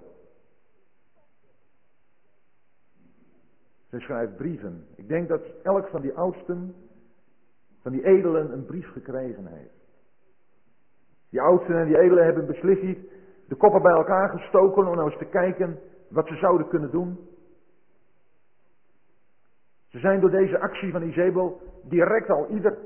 [3.89, 4.86] Zij schrijft brieven.
[4.95, 6.76] Ik denk dat elk van die oudsten,
[7.82, 9.76] van die edelen, een brief gekregen heeft.
[11.30, 13.00] Die oudsten en die edelen hebben beslist
[13.47, 17.30] de koppen bij elkaar gestoken om nou eens te kijken wat ze zouden kunnen doen.
[19.88, 22.78] Ze zijn door deze actie van Izebel direct al ieder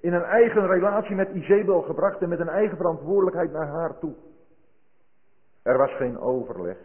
[0.00, 4.14] in een eigen relatie met Izebel gebracht en met een eigen verantwoordelijkheid naar haar toe.
[5.62, 6.78] Er was geen overleg.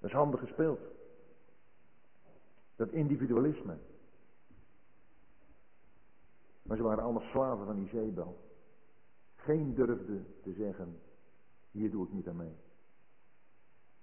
[0.00, 0.80] Dat is handig gespeeld.
[2.78, 3.76] Dat individualisme.
[6.62, 8.38] Maar ze waren allemaal slaven van Izebel.
[9.36, 11.00] Geen durfde te zeggen,
[11.70, 12.56] hier doe ik niet aan mee.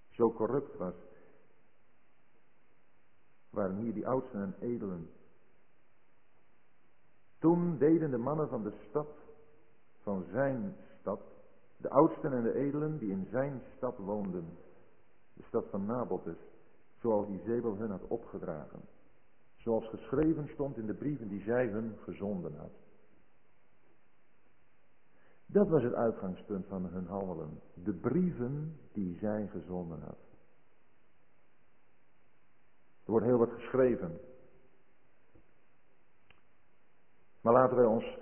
[0.10, 0.94] Zo corrupt was,
[3.50, 5.10] waren hier die oudsten en edelen.
[7.40, 9.10] Toen deden de mannen van de stad,
[10.02, 11.22] van zijn stad,
[11.78, 14.58] de oudsten en de edelen die in zijn stad woonden,
[15.34, 16.38] de stad van Nabotus,
[17.06, 18.82] zoals die Zebel hun had opgedragen.
[19.56, 22.72] Zoals geschreven stond in de brieven die zij hun gezonden had.
[25.46, 27.62] Dat was het uitgangspunt van hun handelen.
[27.74, 30.18] De brieven die zij gezonden had.
[33.04, 34.20] Er wordt heel wat geschreven.
[37.42, 38.18] Maar laten wij ons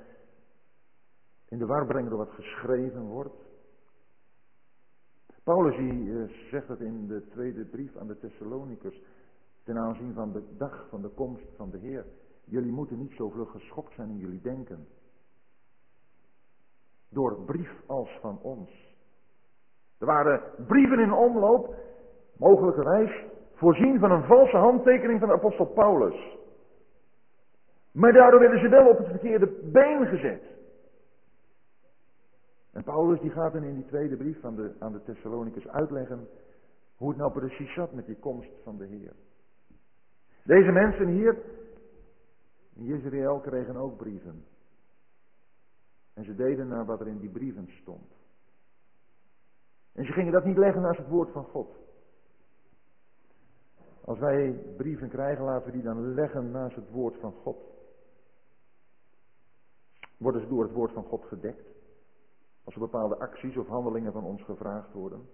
[1.45, 3.42] in de war brengen door wat geschreven wordt.
[5.43, 9.01] Paulus die, eh, zegt het in de tweede brief aan de Thessalonicus
[9.63, 12.05] ten aanzien van de dag van de komst van de Heer.
[12.45, 14.87] Jullie moeten niet zo vlug geschokt zijn in jullie denken.
[17.09, 18.69] Door brief als van ons.
[19.97, 21.75] Er waren brieven in omloop,
[22.37, 23.23] mogelijkerwijs
[23.53, 26.37] voorzien van een valse handtekening van de apostel Paulus.
[27.91, 30.52] Maar daardoor werden ze wel op het verkeerde been gezet.
[32.73, 36.27] En Paulus die gaat dan in die tweede brief aan de, aan de Thessalonicus uitleggen
[36.95, 39.13] hoe het nou precies zat met die komst van de Heer.
[40.43, 41.37] Deze mensen hier
[42.73, 44.45] in Israël kregen ook brieven.
[46.13, 48.11] En ze deden naar wat er in die brieven stond.
[49.91, 51.75] En ze gingen dat niet leggen naast het woord van God.
[54.01, 57.57] Als wij brieven krijgen, laten we die dan leggen naast het woord van God.
[60.17, 61.72] Worden ze door het woord van God gedekt?
[62.63, 65.29] Als er bepaalde acties of handelingen van ons gevraagd worden.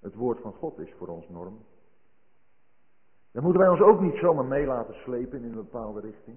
[0.00, 1.64] Het woord van God is voor ons norm.
[3.30, 6.36] Dan moeten wij ons ook niet zomaar mee laten slepen in een bepaalde richting.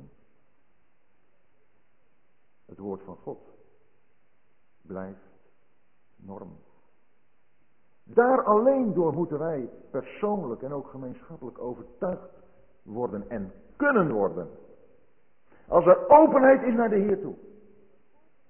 [2.65, 3.39] Het woord van God
[4.81, 5.27] blijft
[6.15, 6.57] norm.
[8.03, 12.29] Daar alleen door moeten wij persoonlijk en ook gemeenschappelijk overtuigd
[12.81, 14.49] worden en kunnen worden.
[15.67, 17.35] Als er openheid is naar de Heer toe.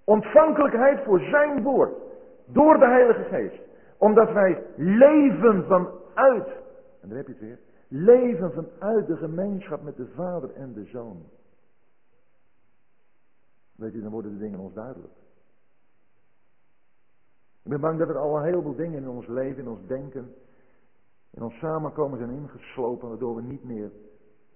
[0.07, 1.93] Ontvankelijkheid voor zijn woord.
[2.45, 3.61] Door de Heilige Geest.
[3.97, 6.47] Omdat wij leven vanuit,
[7.01, 10.85] en daar heb je het weer, leven vanuit de gemeenschap met de Vader en de
[10.85, 11.23] Zoon.
[13.75, 15.13] Weet u, dan worden de dingen ons duidelijk.
[17.63, 20.35] Ik ben bang dat er al een heleboel dingen in ons leven, in ons denken,
[21.29, 23.91] in ons samenkomen zijn ingeslopen, waardoor we niet meer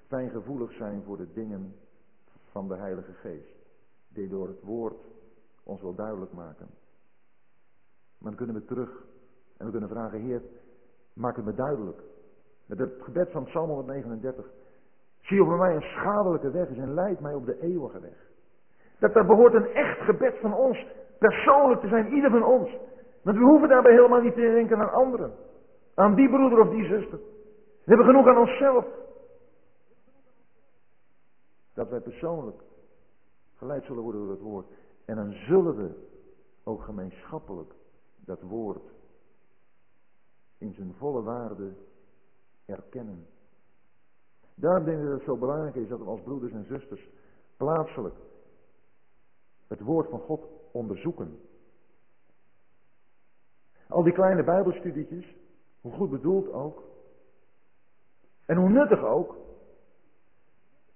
[0.08, 1.76] fijngevoelig zijn voor de dingen
[2.52, 3.56] van de Heilige Geest.
[4.08, 5.11] Die door het woord
[5.72, 6.68] ons wil duidelijk maken.
[8.18, 9.06] Maar dan kunnen we terug
[9.58, 10.42] en we kunnen vragen, Heer,
[11.14, 12.02] maak het me duidelijk.
[12.66, 14.46] Met het gebed van Psalm 139.
[15.22, 18.30] Zie bij mij een schadelijke weg is en leid mij op de eeuwige weg.
[19.00, 20.86] Dat er behoort een echt gebed van ons,
[21.20, 22.70] persoonlijk te zijn, ieder van ons.
[23.24, 25.34] Want we hoeven daarbij helemaal niet te denken aan anderen.
[25.96, 27.18] Aan die broeder of die zuster.
[27.18, 28.86] We hebben genoeg aan onszelf.
[31.74, 32.62] Dat wij persoonlijk
[33.56, 34.81] geleid zullen worden door het woord.
[35.06, 36.10] En dan zullen we
[36.64, 37.74] ook gemeenschappelijk
[38.16, 38.92] dat woord
[40.58, 41.74] in zijn volle waarde
[42.66, 43.28] erkennen.
[44.56, 47.10] Daarom denk ik dat het zo belangrijk is dat we als broeders en zusters
[47.58, 48.16] plaatselijk
[49.68, 51.40] het woord van God onderzoeken.
[53.88, 55.36] Al die kleine bijbelstudietjes,
[55.82, 56.84] hoe goed bedoeld ook,
[58.46, 59.36] en hoe nuttig ook,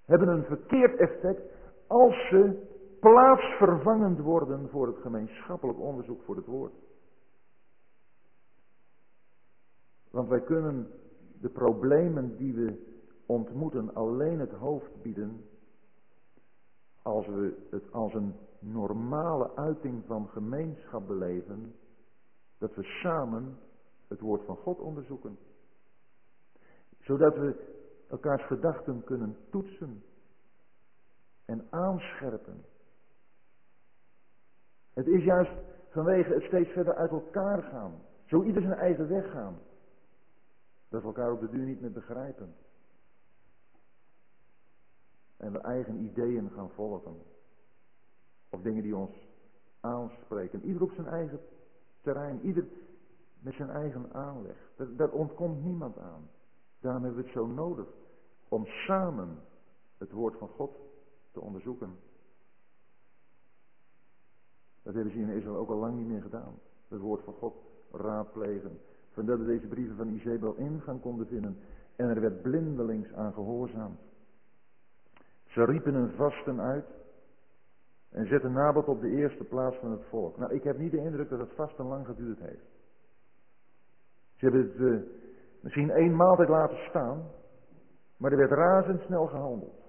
[0.06, 1.42] hebben een verkeerd effect
[1.88, 2.74] als ze
[3.06, 6.74] plaatsvervangend worden voor het gemeenschappelijk onderzoek voor het woord.
[10.12, 10.88] Want wij kunnen
[11.42, 12.94] de problemen die we
[13.26, 15.46] ontmoeten alleen het hoofd bieden
[17.02, 21.76] als we het als een normale uiting van gemeenschap beleven,
[22.58, 23.58] dat we samen
[24.08, 25.38] het woord van God onderzoeken.
[27.00, 27.74] Zodat we
[28.10, 30.04] elkaars gedachten kunnen toetsen
[31.46, 32.74] en aanscherpen.
[34.96, 35.52] Het is juist
[35.90, 39.58] vanwege het steeds verder uit elkaar gaan, zo ieder zijn eigen weg gaan,
[40.90, 42.56] dat we elkaar op de duur niet meer begrijpen.
[45.38, 47.16] En we eigen ideeën gaan volgen.
[48.50, 49.16] Of dingen die ons
[49.80, 50.66] aanspreken.
[50.66, 51.40] Ieder op zijn eigen
[52.02, 52.42] terrein.
[52.42, 52.68] Ieder
[53.40, 54.58] met zijn eigen aanleg.
[54.98, 56.30] Daar, ontkomt niemand aan.
[56.80, 57.88] Daarom hebben we het zo nodig.
[58.50, 59.40] Om samen
[59.98, 60.76] het woord van God
[61.32, 61.96] te onderzoeken.
[64.86, 66.54] Dat hebben ze in Israël ook al lang niet meer gedaan.
[66.88, 67.56] Het woord van God
[67.92, 68.80] raadplegen.
[69.12, 71.58] Vandaar dat deze brieven van Izebel ingang konden vinden.
[71.96, 74.00] En er werd blindelings aan gehoorzaamd.
[75.46, 76.86] Ze riepen hun vasten uit.
[78.12, 80.38] En zetten Nabot op de eerste plaats van het volk.
[80.38, 82.66] Nou, ik heb niet de indruk dat het vasten lang geduurd heeft.
[84.36, 85.02] Ze hebben het uh,
[85.60, 87.24] misschien één maaltijd laten staan.
[88.18, 89.84] Maar er werd razendsnel gehandeld.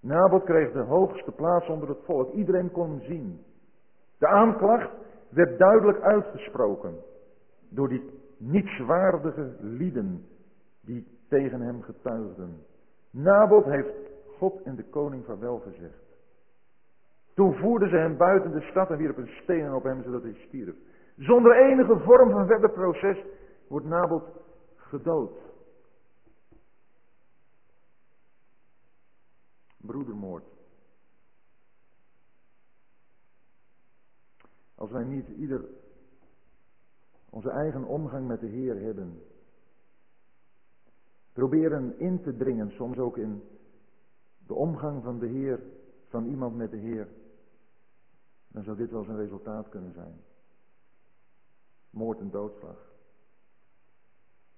[0.00, 2.32] Nabot kreeg de hoogste plaats onder het volk.
[2.32, 3.44] Iedereen kon zien.
[4.20, 4.90] De aanklacht
[5.28, 6.94] werd duidelijk uitgesproken
[7.68, 10.26] door die nietswaardige lieden
[10.80, 12.66] die tegen hem getuigden.
[13.10, 13.94] Nabot heeft
[14.38, 16.02] God en de koning vaarwel gezegd.
[17.34, 20.74] Toen voerden ze hem buiten de stad en wierpen stenen op hem zodat hij stierf.
[21.16, 23.24] Zonder enige vorm van verder proces
[23.68, 24.24] wordt Nabot
[24.76, 25.38] gedood.
[29.76, 30.59] Broedermoord.
[34.80, 35.68] Als wij niet ieder
[37.30, 39.22] onze eigen omgang met de Heer hebben.
[41.32, 43.42] Proberen in te dringen, soms ook in
[44.46, 45.62] de omgang van de Heer,
[46.08, 47.08] van iemand met de Heer.
[48.48, 50.20] Dan zou dit wel zijn resultaat kunnen zijn.
[51.90, 52.92] Moord en doodslag.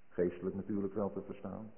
[0.09, 1.73] Geestelijk natuurlijk wel te verstaan.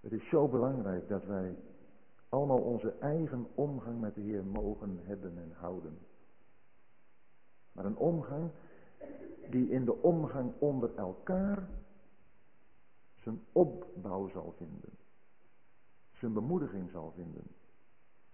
[0.00, 1.56] Het is zo belangrijk dat wij
[2.30, 5.98] allemaal onze eigen omgang met de Heer mogen hebben en houden.
[7.72, 8.50] Maar een omgang
[9.50, 11.68] die in de omgang onder elkaar
[13.22, 14.98] zijn opbouw zal vinden.
[16.12, 17.46] Zijn bemoediging zal vinden.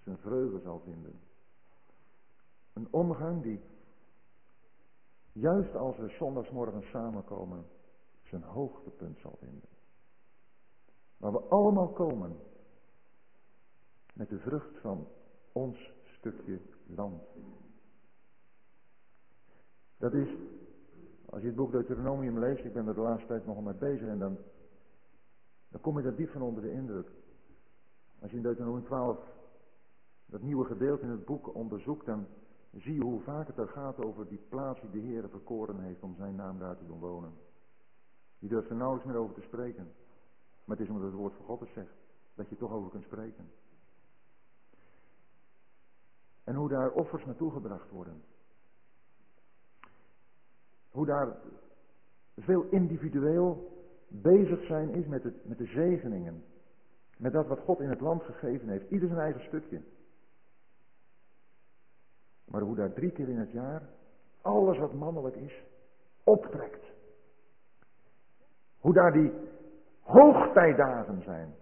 [0.02, 1.20] Zijn vreugde zal vinden.
[2.72, 3.60] Een omgang die,
[5.32, 7.66] juist als we zondagsmorgen samenkomen,
[8.22, 9.68] zijn hoogtepunt zal vinden.
[11.16, 12.36] Waar we allemaal komen
[14.16, 15.08] met de vrucht van
[15.52, 17.22] ons stukje land.
[19.96, 20.28] Dat is,
[21.24, 24.08] als je het boek Deuteronomium leest, ik ben er de laatste tijd nogal mee bezig
[24.08, 24.36] en dan,
[25.68, 27.10] dan kom je daar diep van onder de indruk.
[28.18, 29.18] Als je in Deuteronomium 12
[30.26, 32.26] dat nieuwe gedeelte in het boek onderzoekt, dan
[32.70, 36.02] zie je hoe vaak het er gaat over die plaats die de Heer verkoren heeft
[36.02, 37.32] om zijn naam daar te doen wonen.
[38.38, 39.92] Je durft er nauwelijks meer over te spreken.
[40.64, 41.94] Maar het is omdat het woord van God het zegt,
[42.34, 43.50] dat je toch over kunt spreken.
[46.46, 48.22] En hoe daar offers naartoe gebracht worden.
[50.90, 51.36] Hoe daar
[52.36, 53.70] veel individueel
[54.08, 56.44] bezig zijn is met, het, met de zegeningen.
[57.18, 58.90] Met dat wat God in het land gegeven heeft.
[58.90, 59.82] Ieder zijn eigen stukje.
[62.44, 63.82] Maar hoe daar drie keer in het jaar
[64.40, 65.62] alles wat mannelijk is,
[66.24, 66.84] optrekt.
[68.78, 69.32] Hoe daar die
[70.00, 71.54] hoogtijdagen zijn.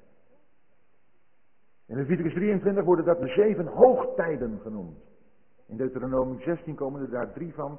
[1.87, 4.99] In Leviticus 23 worden dat de zeven hoogtijden genoemd.
[5.67, 7.79] In Deuteronomium 16 komen er daar drie van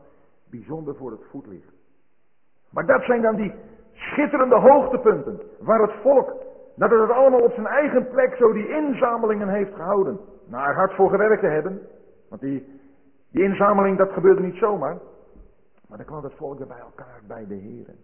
[0.50, 1.74] bijzonder voor het voetlicht.
[2.70, 3.54] Maar dat zijn dan die
[3.94, 6.34] schitterende hoogtepunten waar het volk,
[6.76, 11.10] nadat het allemaal op zijn eigen plek zo die inzamelingen heeft gehouden, naar hard voor
[11.10, 11.88] gewerkt te hebben.
[12.30, 12.80] Want die,
[13.32, 14.98] die inzameling dat gebeurde niet zomaar.
[15.88, 17.96] Maar dan kwam het volk er bij elkaar bij de heren.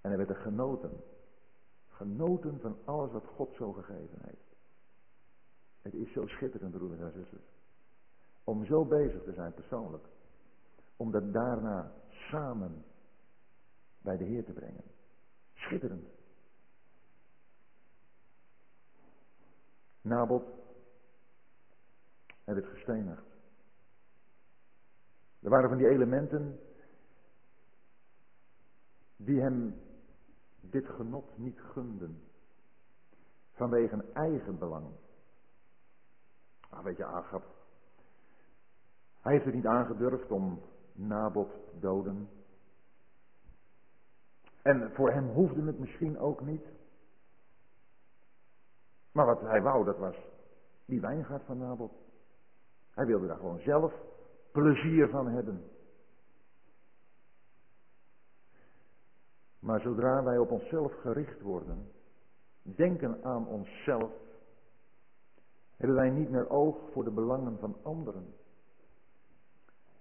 [0.00, 0.90] En er werd er genoten.
[1.88, 4.45] Genoten van alles wat God zo gegeven heeft.
[5.86, 7.44] Het is zo schitterend, broeders en zusters.
[8.44, 10.06] Om zo bezig te zijn persoonlijk.
[10.96, 12.84] Om dat daarna samen
[14.02, 14.84] bij de Heer te brengen.
[15.54, 16.08] Schitterend.
[20.00, 20.44] Nabot
[22.44, 23.26] heeft het gestenigd.
[25.40, 26.60] Er waren van die elementen
[29.16, 29.80] die hem
[30.60, 32.22] dit genot niet gunden.
[33.52, 34.86] Vanwege eigen belang.
[36.76, 37.44] Ah, weet je, Agap.
[39.20, 40.62] Hij heeft het niet aangedurfd om
[40.92, 42.28] Nabot te doden.
[44.62, 46.64] En voor hem hoefde het misschien ook niet.
[49.12, 50.16] Maar wat hij wou, dat was
[50.84, 51.92] die wijngaard van Nabot.
[52.90, 53.92] Hij wilde daar gewoon zelf
[54.52, 55.70] plezier van hebben.
[59.58, 61.92] Maar zodra wij op onszelf gericht worden,
[62.62, 64.10] denken aan onszelf,
[65.76, 68.34] hebben wij niet meer oog voor de belangen van anderen.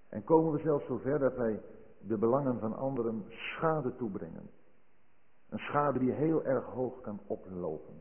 [0.09, 1.61] En komen we zelfs zover dat wij
[1.99, 4.49] de belangen van anderen schade toebrengen.
[5.49, 7.95] Een schade die heel erg hoog kan oplopen.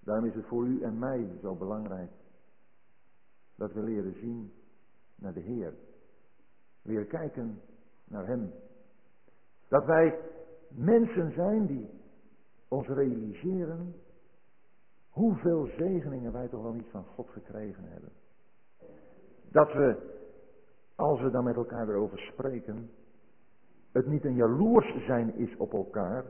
[0.00, 2.10] Daarom is het voor u en mij zo belangrijk
[3.54, 4.52] dat we leren zien
[5.14, 5.74] naar de Heer.
[6.82, 7.60] Leren kijken
[8.04, 8.52] naar Hem.
[9.68, 10.20] Dat wij
[10.68, 11.88] mensen zijn die
[12.68, 13.94] ons realiseren
[15.18, 18.10] hoeveel zegeningen wij toch wel niet van God gekregen hebben.
[19.50, 19.96] Dat we,
[20.96, 22.90] als we dan met elkaar erover spreken,
[23.92, 26.24] het niet een jaloers zijn is op elkaar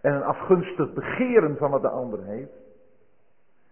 [0.00, 2.52] en een afgunstig begeren van wat de ander heeft,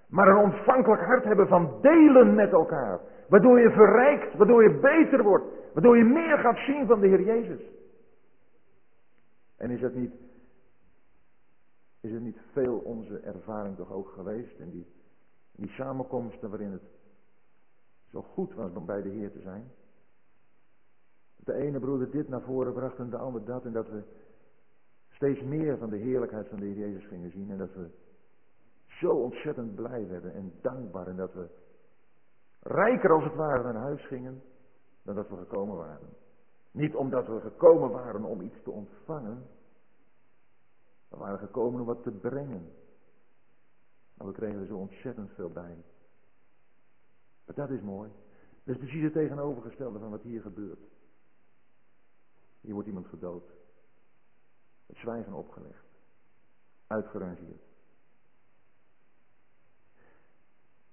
[0.07, 5.23] maar een ontvankelijk hart hebben van delen met elkaar, waardoor je verrijkt, waardoor je beter
[5.23, 7.61] wordt, waardoor je meer gaat zien van de Heer Jezus.
[9.57, 10.13] En is het niet,
[12.05, 14.87] is het niet veel onze ervaring toch ook geweest in die,
[15.53, 16.83] die samenkomsten waarin het
[18.11, 19.71] zo goed was om bij de Heer te zijn?
[21.37, 24.03] De ene broeder dit naar voren bracht en de ander dat en dat we
[25.09, 27.91] steeds meer van de heerlijkheid van de Heer Jezus gingen zien en dat we
[28.87, 31.47] zo ontzettend blij werden en dankbaar en dat we
[32.61, 34.43] rijker als het ware naar huis gingen
[35.03, 36.09] dan dat we gekomen waren.
[36.71, 39.47] Niet omdat we gekomen waren om iets te ontvangen.
[41.15, 42.73] We waren gekomen om wat te brengen.
[44.15, 45.85] Maar we kregen er zo ontzettend veel bij.
[47.45, 48.11] Maar dat is mooi.
[48.65, 50.85] Dat is precies het tegenovergestelde van wat hier gebeurt.
[52.61, 53.45] Hier wordt iemand gedood.
[54.87, 55.85] Het zwijgen opgelegd.
[56.87, 57.63] Uitgerangeerd.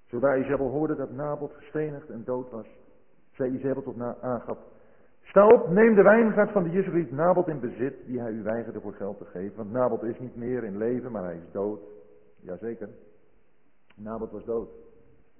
[0.05, 2.67] Zodra Isabel hoorde dat Nabot gestenigd en dood was,
[3.32, 4.72] zei Isabel tot Agap,
[5.32, 8.82] Sta op, neem de wijngaard van de Jezreet Nabot in bezit, die hij u weigerde
[8.82, 9.55] voor geld te geven.
[9.55, 11.79] Want Nabot is niet meer in leven, maar hij is dood.
[12.39, 12.89] Jazeker.
[13.95, 14.69] Nabot was dood.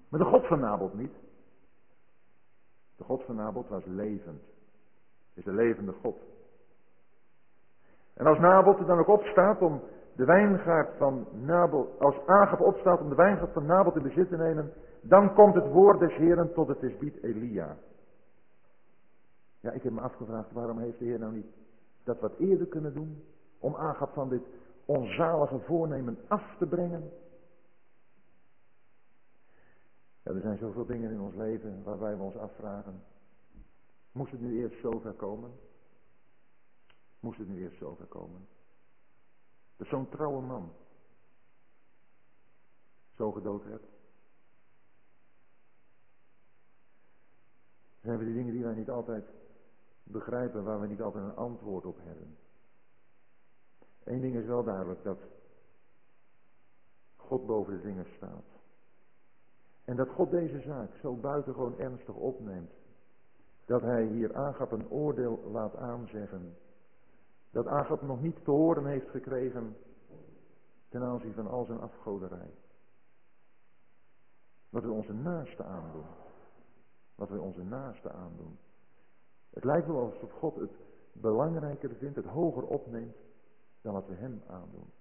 [0.10, 1.14] Maar de God van Nabot niet.
[2.98, 4.42] De God van Nabot was levend.
[5.34, 6.18] Is de levende God.
[8.14, 9.82] En als Nabot er dan ook opstaat om
[10.16, 14.38] de wijngaard van Nabot, als Agap opstaat om de wijngaard van Nabot in bezit te
[14.38, 17.78] nemen, dan komt het woord des Heren tot het tisbiet Elia.
[19.62, 21.46] Ja, ik heb me afgevraagd, waarom heeft de Heer nou niet
[22.04, 23.24] dat wat eerder kunnen doen?
[23.60, 24.44] Om Agap van dit
[24.86, 27.12] onzalige voornemen af te brengen?
[30.24, 33.04] Ja, er zijn zoveel dingen in ons leven waarbij we ons afvragen.
[34.12, 35.52] Moest het nu eerst zover komen?
[37.20, 38.48] Moest het nu eerst zover komen?
[39.78, 40.74] Dat zo'n trouwe man
[43.16, 43.84] zo gedood werd.
[48.02, 49.26] Zijn we die dingen die wij niet altijd
[50.04, 52.38] begrijpen, waar we niet altijd een antwoord op hebben.
[54.04, 55.20] Eén ding is wel duidelijk, dat
[57.16, 58.44] God boven de dingen staat.
[59.86, 62.72] En dat God deze zaak zo buitengewoon ernstig opneemt.
[63.66, 66.58] Dat hij hier Agap een oordeel laat aanzeggen.
[67.52, 69.76] Dat Agap nog niet te horen heeft gekregen
[70.90, 72.54] ten aanzien van al zijn afgoderij.
[74.70, 76.06] Wat we onze naaste aandoen.
[77.16, 78.58] Wat we onze naaste aandoen.
[79.54, 80.72] Het lijkt wel alsof God het
[81.12, 83.16] belangrijker vindt, het hoger opneemt
[83.82, 84.92] dan wat we hem aandoen.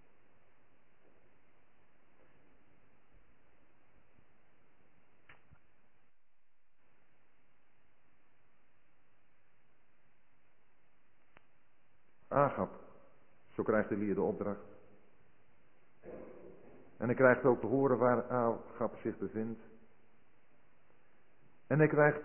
[12.28, 12.70] Agap,
[13.54, 14.64] zo krijgt Elia de opdracht.
[16.96, 19.60] En hij krijgt ook te horen waar Agap zich bevindt.
[21.66, 22.24] En hij krijgt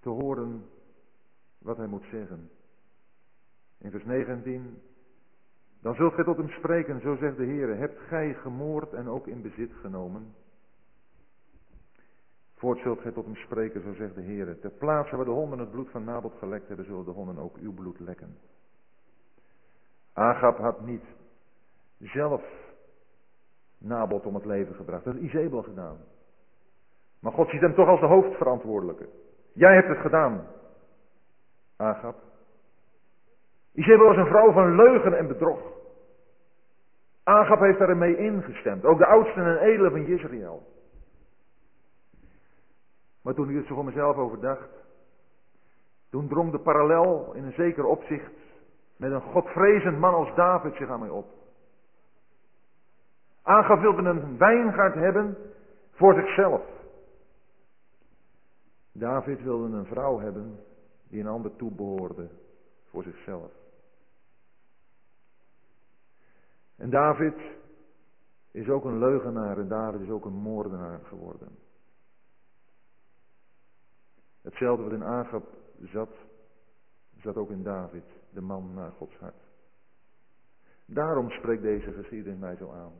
[0.00, 0.70] te horen
[1.62, 2.50] wat hij moet zeggen.
[3.78, 4.82] In vers 19.
[5.80, 7.76] Dan zult gij tot hem spreken, zo zegt de Heer.
[7.76, 10.34] Hebt gij gemoord en ook in bezit genomen?
[12.54, 14.58] Voort zult gij tot hem spreken, zo zegt de Heer.
[14.60, 17.56] Ter plaatse waar de honden het bloed van Nabot gelekt hebben, zullen de honden ook
[17.56, 18.36] uw bloed lekken.
[20.12, 21.04] Agap had niet
[21.98, 22.42] zelf
[23.78, 25.04] Nabot om het leven gebracht.
[25.04, 25.96] Dat is Izebel gedaan.
[27.20, 29.08] Maar God ziet hem toch als de hoofdverantwoordelijke.
[29.52, 30.46] Jij hebt het gedaan,
[31.80, 32.16] Agap.
[33.72, 35.60] Izebel was een vrouw van leugen en bedrog.
[37.22, 38.84] Agap heeft daarmee ingestemd.
[38.84, 40.62] Ook de oudsten en edelen van Israël.
[43.22, 44.68] Maar toen ik het zo voor mezelf overdacht.
[46.10, 48.32] Toen drong de parallel in een zeker opzicht
[48.96, 51.26] met een godvrezend man als David zich aan mij op.
[53.42, 55.36] Agap wilde een wijngaard hebben
[55.90, 56.62] voor zichzelf.
[58.92, 60.68] David wilde een vrouw hebben
[61.10, 62.28] die een ander toebehoorde
[62.84, 63.52] voor zichzelf.
[66.76, 67.34] En David
[68.50, 71.48] is ook een leugenaar en David is ook een moordenaar geworden.
[74.42, 75.44] Hetzelfde wat in Agap
[75.80, 76.14] zat,
[77.16, 79.48] zat ook in David, de man naar Gods hart.
[80.84, 82.92] Daarom spreekt deze geschiedenis mij zo aan.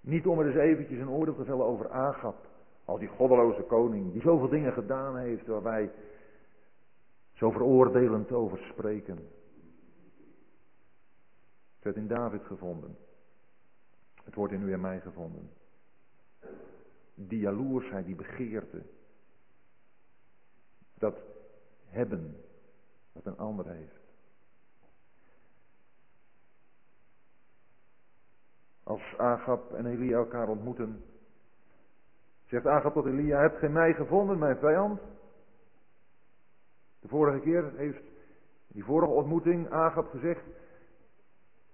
[0.00, 2.46] Niet om er eens eventjes een oordeel te vellen over Agap,
[2.84, 5.90] als die goddeloze koning, die zoveel dingen gedaan heeft waar wij
[7.44, 9.16] zo veroordelend over spreken.
[11.74, 12.96] Het werd in David gevonden.
[14.24, 15.50] Het wordt in u en mij gevonden.
[17.14, 18.82] Die jaloersheid, die begeerte.
[20.94, 21.18] Dat
[21.86, 22.36] hebben
[23.12, 24.00] wat een ander heeft.
[28.82, 31.04] Als Agap en Elia elkaar ontmoeten,
[32.46, 35.00] zegt Agap tot Elia, hebt gij mij gevonden, mijn vijand?
[37.04, 38.02] De vorige keer heeft
[38.68, 40.40] die vorige ontmoeting Agap gezegd,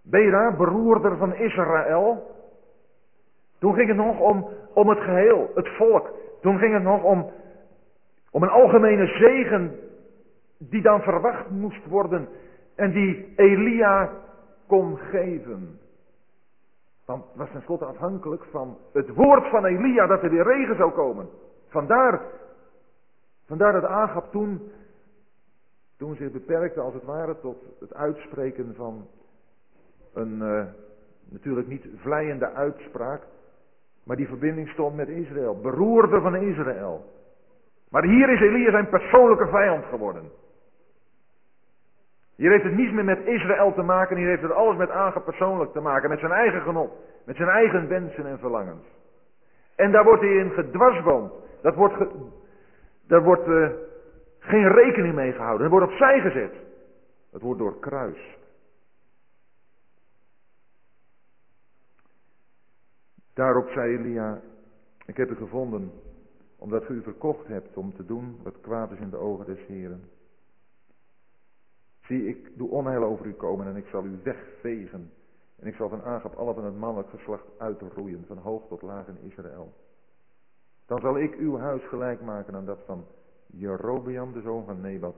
[0.03, 2.37] Bera, beroerder van Israël.
[3.59, 6.11] Toen ging het nog om, om het geheel, het volk.
[6.41, 7.31] Toen ging het nog om,
[8.31, 9.78] om een algemene zegen
[10.59, 12.28] die dan verwacht moest worden
[12.74, 14.11] en die Elia
[14.66, 15.78] kon geven.
[17.07, 20.93] Want het was tenslotte afhankelijk van het woord van Elia dat er weer regen zou
[20.93, 21.28] komen.
[21.68, 22.20] Vandaar,
[23.47, 24.72] vandaar dat Agap toen,
[26.01, 29.07] toen zich beperkte als het ware tot het uitspreken van
[30.14, 30.62] een uh,
[31.30, 33.22] natuurlijk niet vleiende uitspraak,
[34.05, 37.05] maar die verbinding stond met Israël, beroerde van Israël.
[37.90, 40.30] Maar hier is Elia zijn persoonlijke vijand geworden.
[42.36, 45.20] Hier heeft het niets meer met Israël te maken, hier heeft het alles met Aga
[45.20, 46.90] persoonlijk te maken, met zijn eigen genot,
[47.24, 48.84] met zijn eigen wensen en verlangens.
[49.76, 51.32] En daar wordt hij in gedwarsboomd.
[51.62, 51.94] Dat wordt
[53.07, 53.68] daar wordt uh,
[54.41, 55.61] geen rekening mee gehouden.
[55.61, 56.55] Dat wordt opzij gezet.
[57.30, 58.38] Het wordt door kruis.
[63.34, 64.41] Daarop zei Elia,
[65.07, 65.93] Ik heb u gevonden
[66.61, 70.09] omdat u verkocht hebt om te doen wat kwaad is in de ogen des Heren.
[72.01, 75.12] Zie, ik doe onheil over u komen en ik zal u wegvegen.
[75.59, 79.07] En ik zal van Agap alle van het mannelijk geslacht uitroeien, van hoog tot laag
[79.07, 79.74] in Israël.
[80.86, 83.07] Dan zal ik uw huis gelijk maken aan dat van
[83.53, 85.16] Jerobeam, de zoon van Nebat,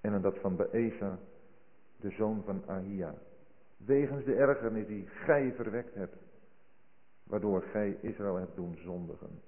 [0.00, 1.18] en aan dat van Beesa,
[1.96, 3.14] de zoon van Ahia.
[3.76, 6.16] Wegens de ergernis die gij verwekt hebt,
[7.24, 9.40] waardoor gij Israël hebt doen zondigen.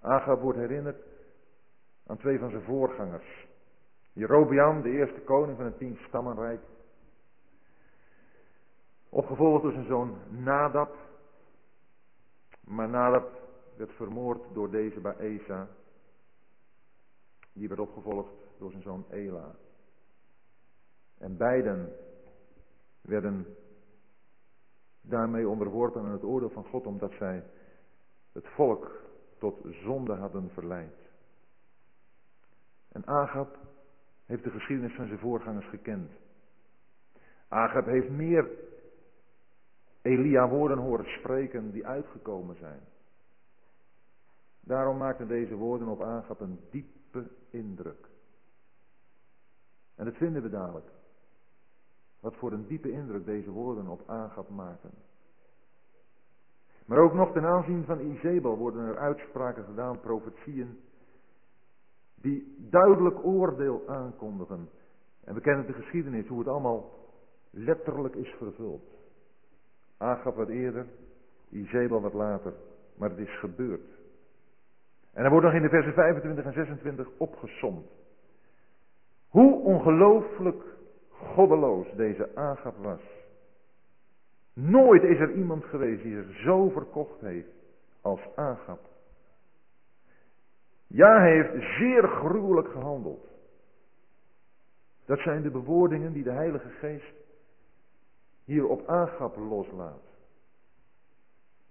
[0.00, 1.02] Agab wordt herinnerd
[2.06, 3.46] aan twee van zijn voorgangers.
[4.12, 6.60] Jerobeam, de eerste koning van het tien stammenrijk.
[9.08, 10.96] Opgevolgd door zijn zoon Nadab.
[12.64, 13.30] Maar Nadab
[13.76, 15.68] werd vermoord door deze Baesa.
[17.56, 19.54] Die werd opgevolgd door zijn zoon Ela.
[21.18, 21.92] En beiden
[23.00, 23.46] werden
[25.00, 27.44] daarmee onderworpen aan het oordeel van God, omdat zij
[28.32, 28.90] het volk
[29.38, 30.96] tot zonde hadden verleid.
[32.88, 33.58] En Agab
[34.24, 36.10] heeft de geschiedenis van zijn voorgangers gekend.
[37.48, 38.50] Agab heeft meer
[40.02, 42.80] Elia woorden horen spreken die uitgekomen zijn.
[44.60, 46.60] Daarom maakten deze woorden op Agab een
[47.50, 48.08] indruk.
[49.94, 50.90] En dat vinden we dadelijk.
[52.20, 54.90] Wat voor een diepe indruk deze woorden op Agab maken.
[56.86, 60.78] Maar ook nog ten aanzien van Izebel worden er uitspraken gedaan, profetieën,
[62.14, 64.68] die duidelijk oordeel aankondigen.
[65.24, 66.90] En we kennen de geschiedenis, hoe het allemaal
[67.50, 68.82] letterlijk is vervuld.
[69.96, 70.86] Agab wat eerder,
[71.48, 72.54] Izebel wat later,
[72.96, 73.95] maar het is gebeurd.
[75.16, 77.86] En er wordt nog in de versen 25 en 26 opgesomd.
[79.28, 80.62] Hoe ongelooflijk
[81.10, 83.00] goddeloos deze Agab was.
[84.52, 87.48] Nooit is er iemand geweest die zich zo verkocht heeft
[88.00, 88.80] als Agab.
[90.86, 93.28] Ja, hij heeft zeer gruwelijk gehandeld.
[95.04, 97.14] Dat zijn de bewoordingen die de Heilige Geest
[98.44, 100.04] hier op Agab loslaat.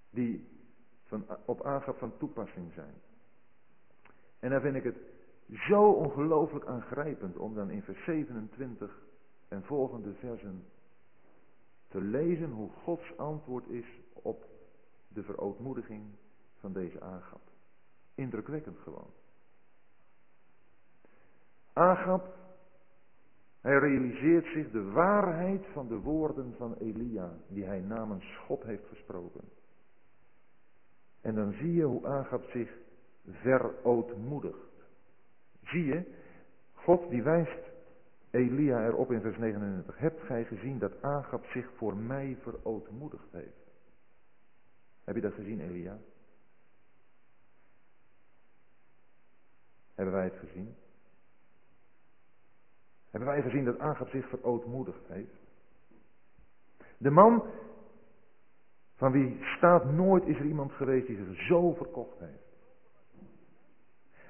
[0.10, 0.48] Die
[1.04, 2.93] van, op Agab van toepassing zijn.
[4.46, 4.98] En dan vind ik het
[5.50, 9.02] zo ongelooflijk aangrijpend om dan in vers 27
[9.48, 10.64] en volgende versen
[11.88, 14.46] te lezen hoe Gods antwoord is op
[15.08, 16.04] de verootmoediging
[16.60, 17.41] van deze Agap.
[18.16, 19.10] Indrukwekkend gewoon.
[21.74, 22.36] Agap,
[23.62, 28.88] hij realiseert zich de waarheid van de woorden van Elia die hij namens God heeft
[28.88, 29.43] gesproken.
[31.22, 32.84] En dan zie je hoe Agap zich
[33.32, 34.88] verootmoedigt.
[35.63, 36.03] Zie je,
[36.73, 37.71] God die wijst
[38.30, 39.97] Elia erop in vers 99.
[39.97, 43.71] Hebt gij gezien dat Agap zich voor mij verootmoedigd heeft?
[45.03, 45.97] Heb je dat gezien, Elia?
[49.95, 50.76] Hebben wij het gezien?
[53.09, 55.43] Hebben wij gezien dat Agap zich verootmoedigd heeft?
[56.97, 57.43] De man
[58.95, 62.45] van wie staat nooit is er iemand geweest die zich zo verkocht heeft.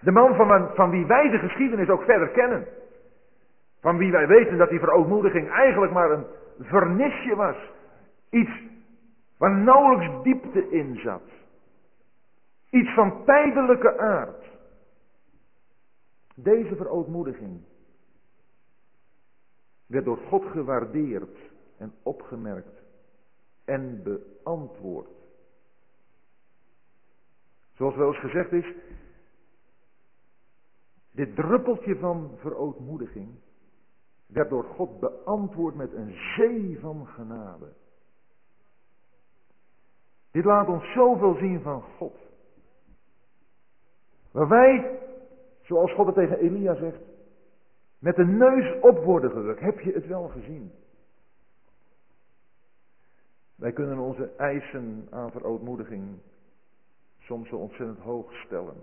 [0.06, 2.68] De man van, van wie wij de geschiedenis ook verder kennen.
[3.80, 6.26] Van wie wij weten dat die verootmoediging eigenlijk maar een
[6.60, 7.56] vernisje was.
[8.30, 8.51] Iets
[9.38, 11.30] waar nauwelijks diepte in zat.
[12.70, 14.43] Iets van tijdelijke aard.
[16.36, 17.62] Deze verootmoediging
[19.88, 21.38] werd door God gewaardeerd
[21.78, 22.82] en opgemerkt
[23.66, 25.10] en beantwoord.
[27.74, 28.74] Zoals wel eens gezegd is,
[31.16, 33.30] dit druppeltje van verootmoediging
[34.28, 37.74] werd door God beantwoord met een zee van genade.
[40.32, 42.18] Dit laat ons zoveel zien van God.
[44.32, 44.99] Waar wij,
[45.61, 47.01] zoals God het tegen Elia zegt,
[47.99, 49.59] met de neus op worden gedrukt.
[49.59, 50.72] Heb je het wel gezien?
[53.55, 56.20] Wij kunnen onze eisen aan verootmoediging
[57.20, 58.76] soms zo ontzettend hoog stellen.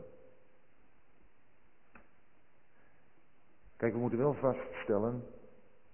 [3.83, 5.24] Kijk, we moeten wel vaststellen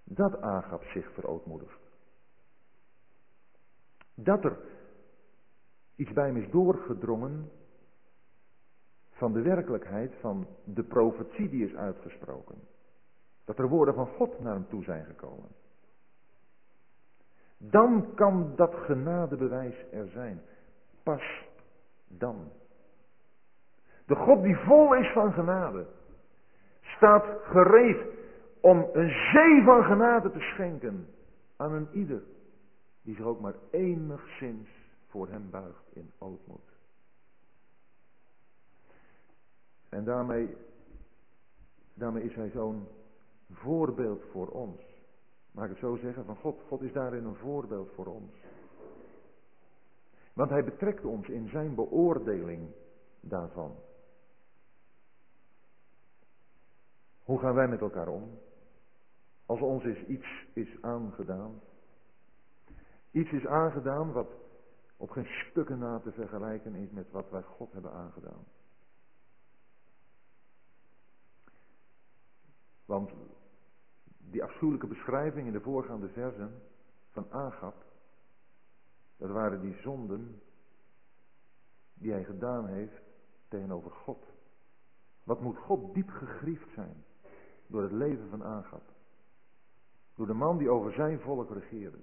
[0.04, 1.80] dat Agap zich verootmoedigt.
[4.14, 4.58] Dat er
[5.96, 7.50] iets bij hem is doorgedrongen
[9.10, 12.58] van de werkelijkheid van de profetie die is uitgesproken.
[13.44, 15.50] Dat er woorden van God naar hem toe zijn gekomen.
[17.58, 20.42] Dan kan dat genadebewijs er zijn.
[21.02, 21.46] Pas
[22.08, 22.52] dan.
[24.06, 25.96] De God die vol is van genade
[26.98, 28.00] staat gereed
[28.60, 31.06] om een zee van genade te schenken
[31.56, 32.22] aan een ieder
[33.02, 34.68] die zich ook maar enigszins
[35.06, 36.76] voor hem buigt in ootmoed.
[39.88, 40.56] En daarmee,
[41.94, 42.86] daarmee is hij zo'n
[43.50, 44.80] voorbeeld voor ons.
[45.50, 46.24] Mag ik het zo zeggen?
[46.24, 48.32] Van God, God is daarin een voorbeeld voor ons.
[50.32, 52.68] Want hij betrekt ons in zijn beoordeling
[53.20, 53.74] daarvan.
[57.28, 58.38] Hoe gaan wij met elkaar om?
[59.46, 61.60] Als ons is iets is aangedaan.
[63.10, 64.28] Iets is aangedaan wat
[64.96, 68.44] op geen stukken na te vergelijken is met wat wij God hebben aangedaan.
[72.84, 73.10] Want
[74.18, 76.62] die afschuwelijke beschrijving in de voorgaande versen
[77.10, 77.84] van Agap,
[79.16, 80.40] dat waren die zonden
[81.94, 83.02] die hij gedaan heeft
[83.48, 84.24] tegenover God.
[85.24, 87.06] Wat moet God diep gegriefd zijn
[87.68, 88.82] door het leven van Agap.
[90.14, 91.98] Door de man die over zijn volk regeerde.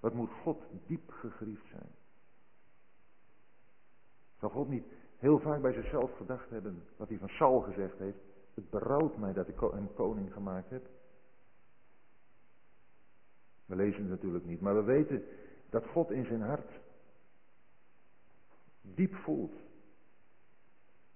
[0.00, 1.90] Wat moet God diep gegriefd zijn.
[4.38, 4.84] Zou God niet
[5.18, 8.18] heel vaak bij zichzelf gedacht hebben wat hij van Saul gezegd heeft.
[8.54, 10.88] Het berouwt mij dat ik hem koning gemaakt heb.
[13.66, 15.24] We lezen het natuurlijk niet, maar we weten
[15.68, 16.70] dat God in zijn hart
[18.82, 19.54] diep voelt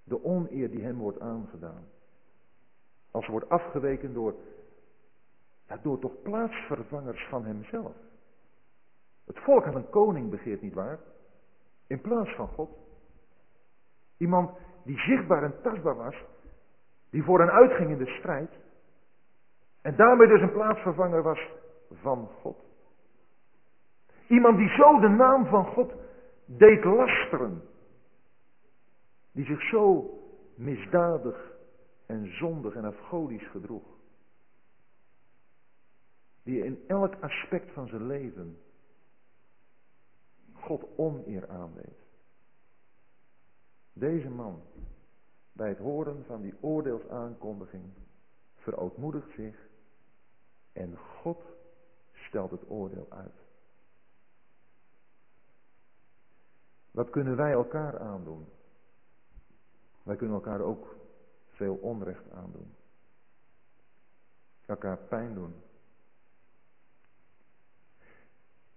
[0.04, 1.84] de oneer die hem wordt aangedaan.
[3.14, 4.34] Als wordt afgeweken door,
[5.68, 7.96] ja, door toch plaatsvervangers van hemzelf.
[9.26, 10.98] Het volk had een koning begeerd, nietwaar?
[11.86, 12.70] In plaats van God.
[14.16, 14.50] Iemand
[14.84, 16.14] die zichtbaar en tastbaar was,
[17.10, 18.50] die voor hen uitging in de strijd.
[19.82, 21.48] En daarmee dus een plaatsvervanger was
[21.90, 22.64] van God.
[24.28, 25.92] Iemand die zo de naam van God
[26.44, 27.62] deed lasteren.
[29.32, 30.10] Die zich zo
[30.56, 31.53] misdadig
[32.06, 33.84] en zondig en afgodisch gedroeg.
[36.42, 38.58] Die in elk aspect van zijn leven
[40.52, 41.98] God oneer aandeed.
[43.92, 44.62] Deze man,
[45.52, 47.84] bij het horen van die oordeelsaankondiging,
[48.54, 49.68] verootmoedigt zich
[50.72, 51.42] en God
[52.12, 53.42] stelt het oordeel uit.
[56.90, 58.46] Wat kunnen wij elkaar aandoen?
[60.02, 60.96] Wij kunnen elkaar ook
[61.54, 62.74] veel onrecht aandoen.
[64.66, 65.54] Elkaar pijn doen.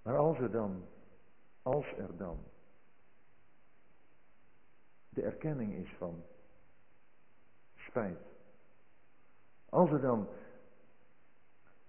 [0.02, 0.86] Maar als er dan,
[1.62, 2.44] als er dan
[5.10, 6.24] de erkenning is van
[7.76, 8.20] spijt.
[9.70, 10.28] Als er dan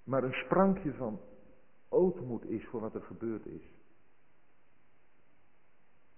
[0.09, 1.21] maar een sprankje van
[1.89, 3.63] ootmoed is voor wat er gebeurd is.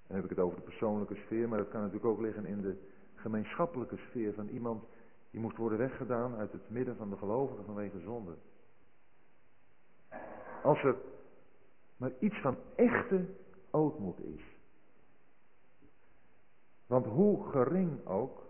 [0.06, 2.60] Dan heb ik het over de persoonlijke sfeer, maar dat kan natuurlijk ook liggen in
[2.60, 2.88] de
[3.20, 4.84] gemeenschappelijke sfeer van iemand
[5.30, 8.34] die moest worden weggedaan uit het midden van de gelovigen vanwege zonde.
[10.62, 10.96] Als er
[11.96, 13.24] maar iets van echte
[13.70, 14.42] ootmoed is.
[16.86, 18.42] Want hoe gering ook,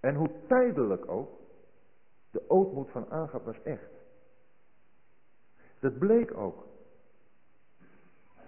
[0.00, 1.30] en hoe tijdelijk ook,
[2.30, 3.90] de ootmoed van Agap was echt.
[5.80, 6.66] Dat bleek ook.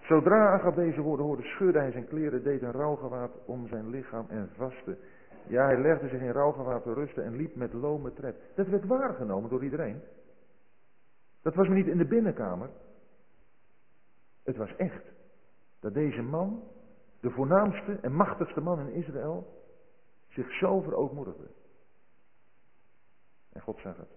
[0.01, 4.27] Zodra Agap deze woorden hoorde, scheurde hij zijn kleren, deed een rouwgewaad om zijn lichaam
[4.29, 4.99] en vastte.
[5.49, 8.37] Ja, hij legde zich in rouwgewaad te rusten en liep met lome tred.
[8.55, 10.03] Dat werd waargenomen door iedereen.
[11.43, 12.71] Dat was maar niet in de binnenkamer.
[14.43, 15.05] Het was echt.
[15.81, 16.63] Dat deze man,
[17.21, 19.63] de voornaamste en machtigste man in Israël,
[20.29, 21.49] zich zo verootmoedigde.
[23.53, 24.15] En God zag het.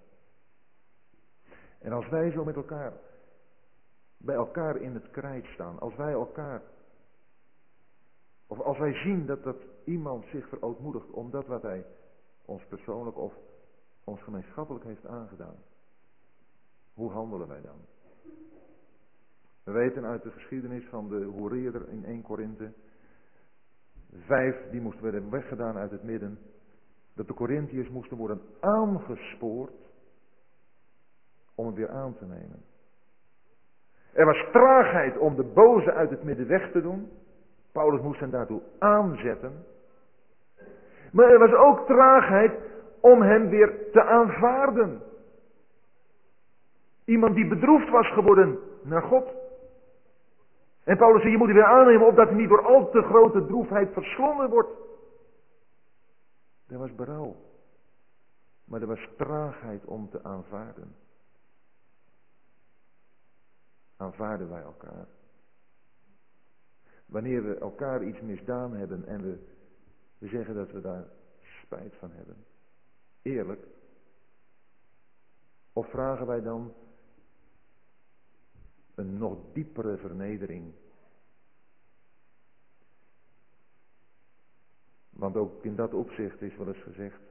[1.79, 2.93] En als wij zo met elkaar,
[4.17, 6.61] bij elkaar in het krijt staan, als wij elkaar,
[8.47, 9.57] of als wij zien dat, dat
[9.89, 11.85] iemand zich verootmoedigt omdat wat hij
[12.45, 13.33] ons persoonlijk of
[14.03, 15.55] ons gemeenschappelijk heeft aangedaan,
[16.93, 17.77] hoe handelen wij dan?
[19.63, 22.73] We weten uit de geschiedenis van de hoereerder in 1 Korinthe,
[24.13, 26.39] vijf die moesten worden weggedaan uit het midden,
[27.13, 29.73] dat de Corinthiërs moesten worden aangespoord
[31.55, 32.63] om het weer aan te nemen.
[34.13, 37.11] Er was traagheid om de boze uit het midden weg te doen.
[37.71, 39.65] Paulus moest hen daartoe aanzetten.
[41.11, 42.59] Maar er was ook traagheid
[42.99, 45.01] om hem weer te aanvaarden.
[47.05, 49.27] Iemand die bedroefd was geworden naar God.
[50.83, 53.45] En Paulus zei, je moet hem weer aannemen opdat hij niet door al te grote
[53.45, 54.69] droefheid verslonden wordt.
[56.67, 57.35] Er was berouw.
[58.65, 60.95] Maar er was traagheid om te aanvaarden.
[63.97, 65.07] Aanvaarden wij elkaar.
[67.05, 69.37] Wanneer we elkaar iets misdaan hebben en we,
[70.19, 71.07] we zeggen dat we daar
[71.63, 72.45] spijt van hebben.
[73.21, 73.67] Eerlijk.
[75.73, 76.73] Of vragen wij dan
[78.95, 80.73] een nog diepere vernedering
[85.19, 87.21] Want ook in dat opzicht is wel eens gezegd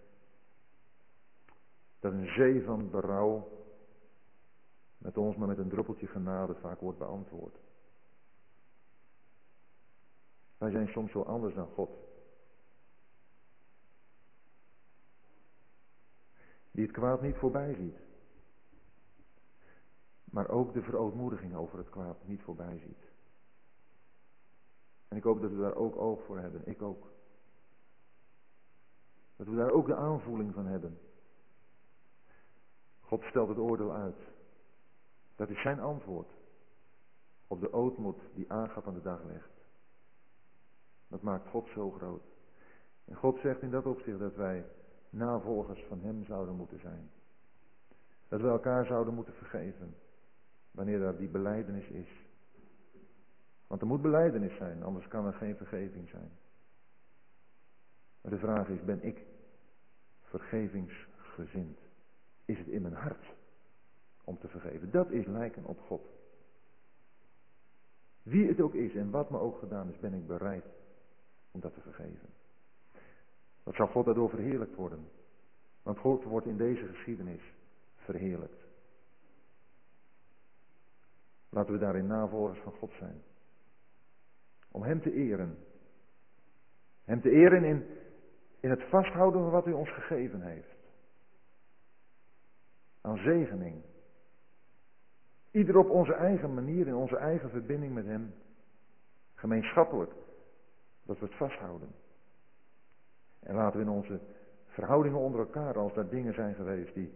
[2.01, 3.49] dat een zee van berouw
[4.99, 7.57] met ons maar met een druppeltje genade vaak wordt beantwoord.
[10.59, 12.08] Wij zijn soms zo anders dan God.
[16.79, 17.97] Die het kwaad niet voorbij ziet.
[20.25, 23.11] Maar ook de verootmoediging over het kwaad niet voorbij ziet.
[25.09, 26.67] En ik hoop dat we daar ook oog voor hebben.
[26.67, 27.11] Ik ook.
[29.37, 30.99] Dat we daar ook de aanvoeling van hebben.
[33.01, 34.19] God stelt het oordeel uit.
[35.37, 36.31] Dat is zijn antwoord
[37.47, 39.51] op de ootmoed die aangaf aan de dag legt.
[41.09, 42.25] Dat maakt God zo groot.
[43.05, 44.65] En God zegt in dat opzicht dat wij
[45.11, 47.11] navolgers van Hem zouden moeten zijn.
[48.29, 49.95] Dat we elkaar zouden moeten vergeven.
[50.71, 52.27] Wanneer daar die beleidenis is.
[53.67, 56.31] Want er moet beleidenis zijn, anders kan er geen vergeving zijn.
[58.21, 59.27] Maar de vraag is, ben ik
[60.21, 61.79] vergevingsgezind?
[62.45, 63.25] Is het in mijn hart
[64.25, 64.91] om te vergeven?
[64.91, 66.07] Dat is lijken op God.
[68.23, 70.65] Wie het ook is en wat me ook gedaan is, ben ik bereid
[71.51, 72.29] om dat te vergeven.
[73.69, 75.09] Wat zou God daardoor verheerlijkt worden?
[75.83, 77.53] Want God wordt in deze geschiedenis
[77.97, 78.65] verheerlijkt.
[81.49, 83.23] Laten we daarin navolgers van God zijn.
[84.71, 85.59] Om Hem te eren.
[87.05, 87.87] Hem te eren in,
[88.61, 90.77] in het vasthouden van wat Hij ons gegeven heeft.
[93.01, 93.83] Aan zegening.
[95.51, 98.35] Ieder op onze eigen manier, in onze eigen verbinding met Hem.
[99.35, 100.13] Gemeenschappelijk.
[101.03, 102.07] Dat we het vasthouden.
[103.41, 104.21] En laten we in onze
[104.67, 107.13] verhoudingen onder elkaar, als er dingen zijn geweest die,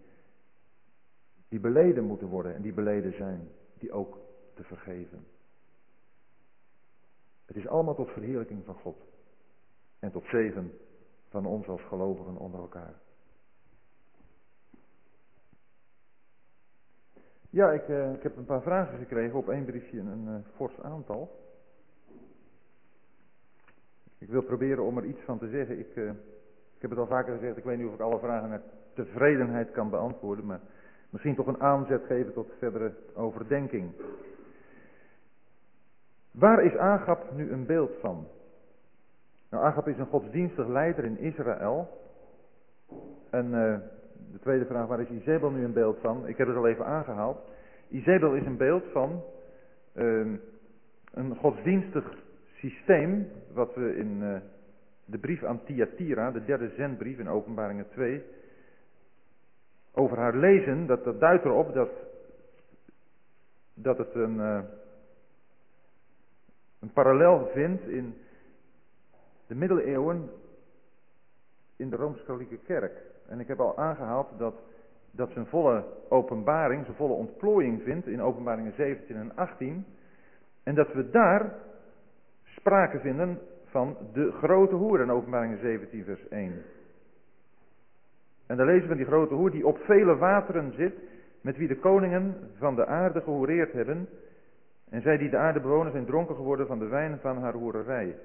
[1.48, 3.48] die beleden moeten worden en die beleden zijn,
[3.78, 4.18] die ook
[4.54, 5.26] te vergeven.
[7.44, 8.96] Het is allemaal tot verheerlijking van God.
[9.98, 10.72] En tot zegen
[11.28, 12.94] van ons als gelovigen onder elkaar.
[17.50, 20.80] Ja, ik, uh, ik heb een paar vragen gekregen op één briefje een uh, fors
[20.80, 21.41] aantal.
[24.22, 25.78] Ik wil proberen om er iets van te zeggen.
[25.78, 26.08] Ik, uh,
[26.74, 28.62] ik heb het al vaker gezegd, ik weet niet of ik alle vragen met
[28.94, 30.60] tevredenheid kan beantwoorden, maar
[31.10, 33.92] misschien toch een aanzet geven tot verdere overdenking.
[36.30, 38.26] Waar is Agap nu een beeld van?
[39.50, 41.88] Nou, Agap is een godsdienstig leider in Israël.
[43.30, 43.78] En uh,
[44.32, 46.26] de tweede vraag, waar is Izebel nu een beeld van?
[46.26, 47.38] Ik heb het al even aangehaald.
[47.88, 49.22] Izebel is een beeld van
[49.94, 50.38] uh,
[51.12, 52.21] een godsdienstig
[52.62, 54.36] systeem, wat we in uh,
[55.04, 58.22] de brief aan Thyatira, de derde zendbrief in Openbaringen 2,
[59.92, 60.86] over haar lezen.
[60.86, 61.90] Dat, dat duidt erop dat,
[63.74, 64.60] dat het een, uh,
[66.80, 68.14] een parallel vindt in
[69.46, 70.30] de middeleeuwen
[71.76, 73.02] in de Rooms-Katholieke Kerk.
[73.28, 74.54] En ik heb al aangehaald dat
[75.14, 79.86] dat zijn volle openbaring, zijn volle ontplooiing vindt in openbaringen 17 en 18.
[80.62, 81.54] En dat we daar
[82.62, 86.62] sprake vinden van de grote hoer in openbaringen 17 vers 1.
[88.46, 90.94] En daar lezen we die grote hoer die op vele wateren zit,
[91.40, 94.08] met wie de koningen van de aarde gehoereerd hebben.
[94.90, 98.16] En zij die de aarde bewonen zijn dronken geworden van de wijn van haar hoererij.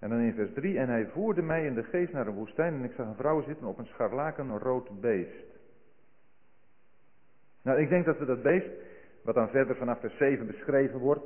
[0.00, 2.74] En dan in vers 3, en hij voerde mij in de geest naar een woestijn
[2.74, 5.44] en ik zag een vrouw zitten op een scharlakenrood beest.
[7.62, 8.68] Nou, ik denk dat we dat beest,
[9.24, 11.24] wat dan verder vanaf vers 7 beschreven wordt,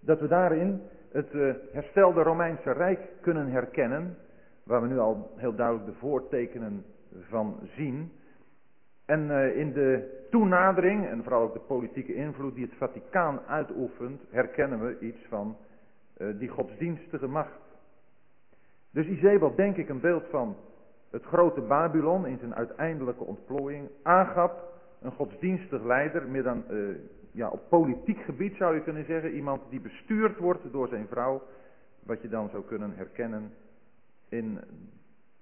[0.00, 0.80] dat we daarin
[1.12, 4.16] het uh, herstelde Romeinse Rijk kunnen herkennen,
[4.64, 6.84] waar we nu al heel duidelijk de voortekenen
[7.28, 8.12] van zien.
[9.04, 14.22] En uh, in de toenadering, en vooral ook de politieke invloed die het Vaticaan uitoefent,
[14.30, 15.56] herkennen we iets van
[16.16, 17.60] uh, die godsdienstige macht.
[18.90, 20.56] Dus Izebel denk ik een beeld van
[21.10, 23.88] het grote Babylon in zijn uiteindelijke ontplooiing.
[24.02, 26.64] Agap, een godsdienstig leider, meer dan
[27.32, 29.30] ja, op politiek gebied zou je kunnen zeggen.
[29.30, 31.42] Iemand die bestuurd wordt door zijn vrouw.
[32.02, 33.52] Wat je dan zou kunnen herkennen
[34.28, 34.60] in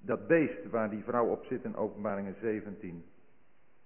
[0.00, 3.04] dat beest waar die vrouw op zit in openbaringen 17.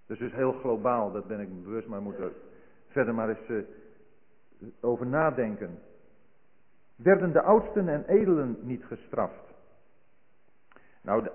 [0.07, 2.33] Dus dus heel globaal, dat ben ik me bewust, maar moet er
[2.87, 3.63] verder maar eens uh,
[4.81, 5.79] over nadenken.
[6.97, 9.55] Werden de oudsten en edelen niet gestraft?
[11.03, 11.29] Nou,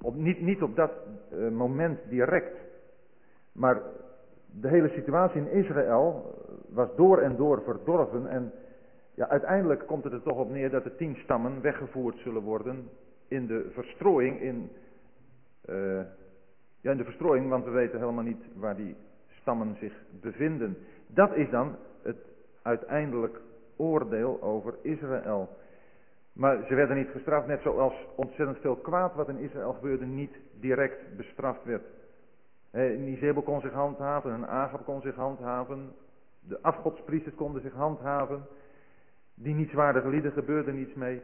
[0.00, 0.92] op, niet, niet op dat
[1.32, 2.58] uh, moment direct.
[3.52, 3.82] Maar
[4.52, 6.34] de hele situatie in Israël
[6.68, 8.26] was door en door verdorven.
[8.26, 8.52] En
[9.14, 12.88] ja, uiteindelijk komt het er toch op neer dat de tien stammen weggevoerd zullen worden
[13.28, 14.40] in de verstrooiing.
[14.40, 14.70] In,
[15.68, 16.00] uh,
[16.80, 18.96] ja, in de verstrooiing, want we weten helemaal niet waar die
[19.40, 20.76] stammen zich bevinden.
[21.06, 22.16] Dat is dan het
[22.62, 23.40] uiteindelijk
[23.76, 25.48] oordeel over Israël.
[26.32, 30.36] Maar ze werden niet gestraft, net zoals ontzettend veel kwaad wat in Israël gebeurde niet
[30.60, 31.84] direct bestraft werd.
[32.72, 35.92] Nizebel kon zich handhaven, en Agab kon zich handhaven,
[36.40, 38.46] de afgodspriesters konden zich handhaven,
[39.34, 41.22] die nietswaardige lieden gebeurde niets mee.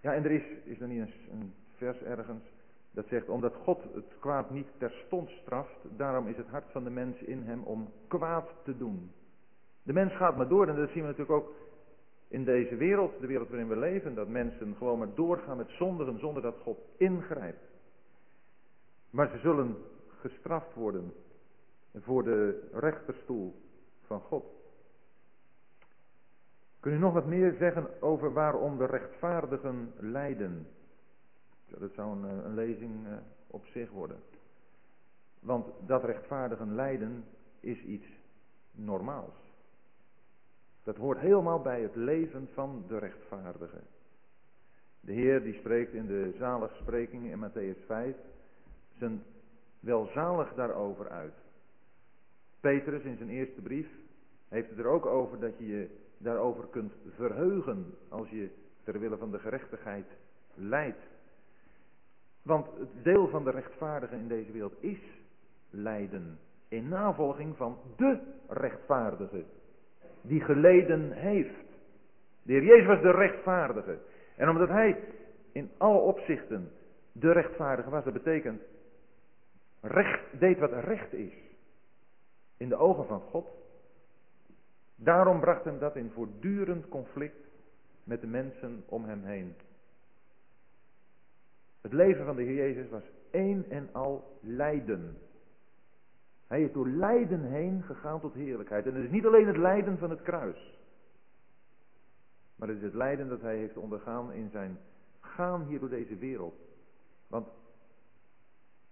[0.00, 2.44] Ja, en er is, is er niet een, een vers ergens,
[2.90, 6.90] dat zegt, omdat God het kwaad niet terstond straft, daarom is het hart van de
[6.90, 9.10] mens in hem om kwaad te doen.
[9.82, 11.52] De mens gaat maar door en dat zien we natuurlijk ook
[12.28, 16.18] in deze wereld, de wereld waarin we leven, dat mensen gewoon maar doorgaan met zondigen
[16.18, 17.63] zonder dat God ingrijpt.
[19.14, 19.76] Maar ze zullen
[20.20, 21.12] gestraft worden
[21.94, 23.54] voor de rechterstoel
[24.06, 24.44] van God.
[26.80, 30.66] Kun je nog wat meer zeggen over waarom de rechtvaardigen lijden?
[31.66, 33.12] Dat zou een, eh, een lezing eh,
[33.46, 34.18] op zich worden.
[35.40, 37.24] Want dat rechtvaardigen lijden
[37.60, 38.06] is iets
[38.72, 39.52] normaals.
[40.82, 43.80] Dat hoort helemaal bij het leven van de rechtvaardige.
[45.00, 48.16] De Heer die spreekt in de zaligspreking in Matthäus 5
[48.98, 49.22] zijn
[49.80, 51.34] welzalig daarover uit.
[52.60, 53.88] Petrus in zijn eerste brief
[54.48, 55.88] heeft het er ook over dat je je
[56.18, 58.48] daarover kunt verheugen als je
[58.84, 60.06] ter wille van de gerechtigheid
[60.54, 61.02] lijdt.
[62.42, 64.98] Want het deel van de rechtvaardigen in deze wereld is
[65.70, 66.38] lijden.
[66.68, 68.18] In navolging van de
[68.48, 69.44] rechtvaardige.
[70.20, 71.64] Die geleden heeft.
[72.42, 73.98] De Heer Jezus was de rechtvaardige.
[74.36, 74.98] En omdat hij
[75.52, 76.70] in alle opzichten
[77.12, 78.62] de rechtvaardige was, dat betekent
[79.84, 81.32] recht, deed wat recht is.
[82.56, 83.48] In de ogen van God.
[84.96, 87.48] Daarom bracht hem dat in voortdurend conflict
[88.04, 89.54] met de mensen om hem heen.
[91.80, 95.18] Het leven van de Heer Jezus was één en al lijden.
[96.46, 98.86] Hij is door lijden heen gegaan tot heerlijkheid.
[98.86, 100.78] En het is niet alleen het lijden van het kruis.
[102.56, 104.78] Maar het is het lijden dat hij heeft ondergaan in zijn
[105.20, 106.54] gaan hier door deze wereld.
[107.26, 107.48] Want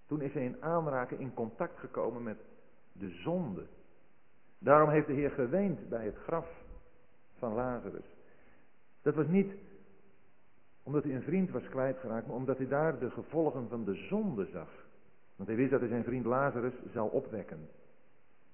[0.06, 2.38] toen is hij in aanraking, in contact gekomen met
[2.92, 3.66] de zonde.
[4.58, 6.46] Daarom heeft de Heer geweend bij het graf
[7.38, 8.16] van Lazarus.
[9.02, 9.52] Dat was niet
[10.82, 14.46] omdat hij een vriend was kwijtgeraakt, maar omdat hij daar de gevolgen van de zonde
[14.46, 14.68] zag.
[15.36, 17.68] Want hij wist dat hij zijn vriend Lazarus zou opwekken.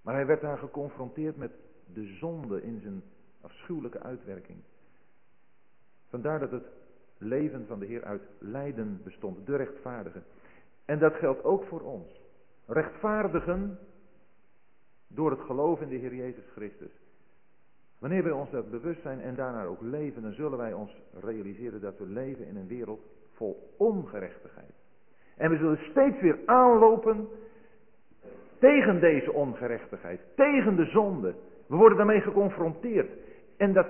[0.03, 1.53] Maar hij werd daar geconfronteerd met
[1.93, 3.03] de zonde in zijn
[3.41, 4.59] afschuwelijke uitwerking.
[6.09, 6.67] Vandaar dat het
[7.19, 10.23] leven van de Heer uit lijden bestond, de rechtvaardige.
[10.89, 12.21] En dat geldt ook voor ons.
[12.67, 13.79] Rechtvaardigen
[15.09, 16.91] door het geloof in de Heer Jezus Christus.
[17.99, 21.81] Wanneer wij ons dat bewust zijn en daarnaar ook leven, dan zullen wij ons realiseren
[21.81, 23.01] dat we leven in een wereld
[23.33, 24.73] vol ongerechtigheid.
[25.37, 27.29] En we zullen steeds weer aanlopen
[28.59, 31.35] tegen deze ongerechtigheid, tegen de zonde.
[31.67, 33.11] We worden daarmee geconfronteerd.
[33.57, 33.89] En dat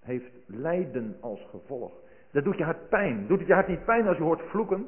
[0.00, 1.92] heeft lijden als gevolg.
[2.30, 3.26] Dat doet je hart pijn.
[3.26, 4.86] Doet het je hart niet pijn als je hoort vloeken?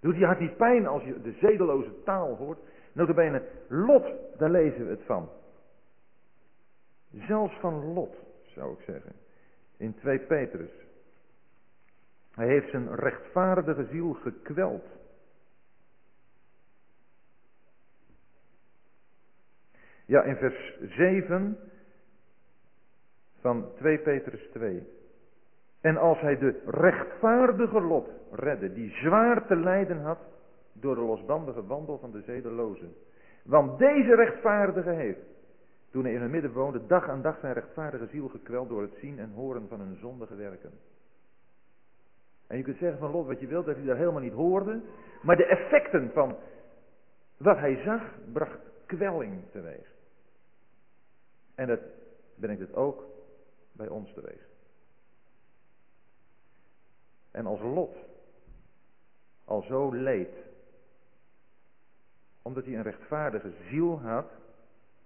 [0.00, 2.58] Doet je hart niet pijn als je de zedeloze taal hoort?
[2.92, 5.28] Notabene, Lot, daar lezen we het van.
[7.12, 9.12] Zelfs van Lot, zou ik zeggen.
[9.76, 10.70] In 2 Petrus.
[12.30, 14.84] Hij heeft zijn rechtvaardige ziel gekweld.
[20.06, 21.58] Ja, in vers 7
[23.40, 24.99] van 2 Petrus 2.
[25.80, 30.18] En als hij de rechtvaardige Lot redde, die zwaar te lijden had
[30.72, 32.94] door de losbandige wandel van de zedelozen.
[33.44, 35.20] Want deze rechtvaardige heeft,
[35.90, 38.94] toen hij in hun midden woonde, dag aan dag zijn rechtvaardige ziel gekweld door het
[39.00, 40.70] zien en horen van hun zondige werken.
[42.46, 44.80] En je kunt zeggen van Lot wat je wilt, dat hij daar helemaal niet hoorde.
[45.22, 46.36] Maar de effecten van
[47.36, 48.02] wat hij zag,
[48.32, 49.92] bracht kwelling teweeg.
[51.54, 51.80] En dat
[52.34, 53.04] brengt het ook
[53.72, 54.49] bij ons teweeg.
[57.30, 57.96] En als Lot
[59.44, 60.34] al zo leed,
[62.42, 64.30] omdat hij een rechtvaardige ziel had,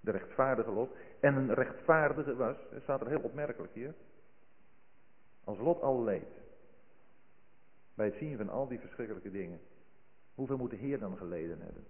[0.01, 3.95] de rechtvaardige Lot, en een rechtvaardige was, staat er heel opmerkelijk hier,
[5.45, 6.29] als Lot al leed,
[7.95, 9.61] bij het zien van al die verschrikkelijke dingen,
[10.35, 11.87] hoeveel moet de Heer dan geleden hebben?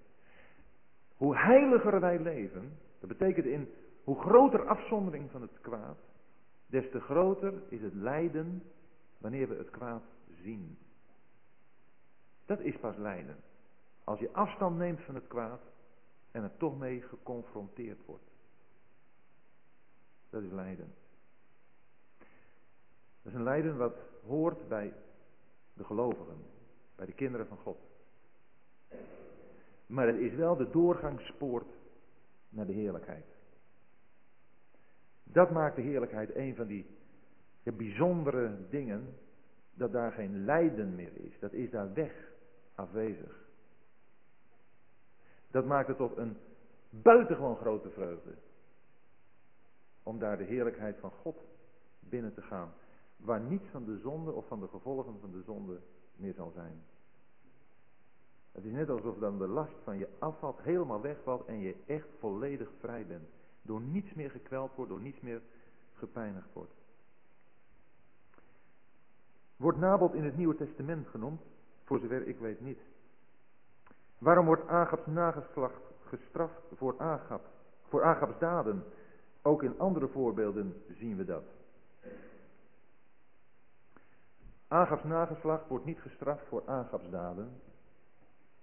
[1.17, 3.69] Hoe heiliger wij leven, dat betekent in
[4.05, 5.99] hoe groter afzondering van het kwaad,
[6.67, 8.63] des te groter is het lijden
[9.19, 10.03] wanneer we het kwaad
[10.45, 10.79] zien.
[12.47, 13.37] Dat is pas lijden.
[14.05, 15.61] Als je afstand neemt van het kwaad
[16.31, 18.31] en er toch mee geconfronteerd wordt.
[20.31, 20.95] Dat is lijden.
[23.23, 23.97] Dat is een lijden wat
[24.27, 24.93] hoort bij
[25.75, 26.37] de gelovigen,
[26.97, 27.79] bij de kinderen van God.
[29.87, 31.73] Maar het is wel de doorgangspoort
[32.49, 33.27] naar de heerlijkheid.
[35.23, 36.87] Dat maakt de heerlijkheid een van die
[37.63, 39.19] ja, bijzondere dingen,
[39.75, 41.39] dat daar geen lijden meer is.
[41.39, 42.33] Dat is daar weg,
[42.75, 43.45] afwezig.
[45.51, 46.37] Dat maakt het tot een
[46.91, 48.35] buitengewoon grote vreugde.
[50.03, 51.39] Om daar de heerlijkheid van God
[52.01, 52.73] binnen te gaan.
[53.17, 55.81] Waar niets van de zonde of van de gevolgen van de zonde
[56.17, 56.83] meer zal zijn.
[58.53, 62.09] Het is net alsof dan de last van je afvalt, helemaal wegvalt en je echt
[62.19, 63.29] volledig vrij bent.
[63.63, 65.43] Door niets meer gekweld wordt, door niets meer
[65.93, 66.73] gepijnigd wordt.
[69.57, 71.41] Wordt Nabot in het Nieuwe Testament genoemd?
[71.85, 72.79] Voor zover ik weet niet.
[74.19, 77.45] Waarom wordt Agabs nageslacht gestraft voor Agab,
[77.89, 78.85] voor Agabs daden?
[79.43, 81.45] Ook in andere voorbeelden zien we dat.
[84.69, 87.61] Agabs nageslacht wordt niet gestraft voor Agabs daden.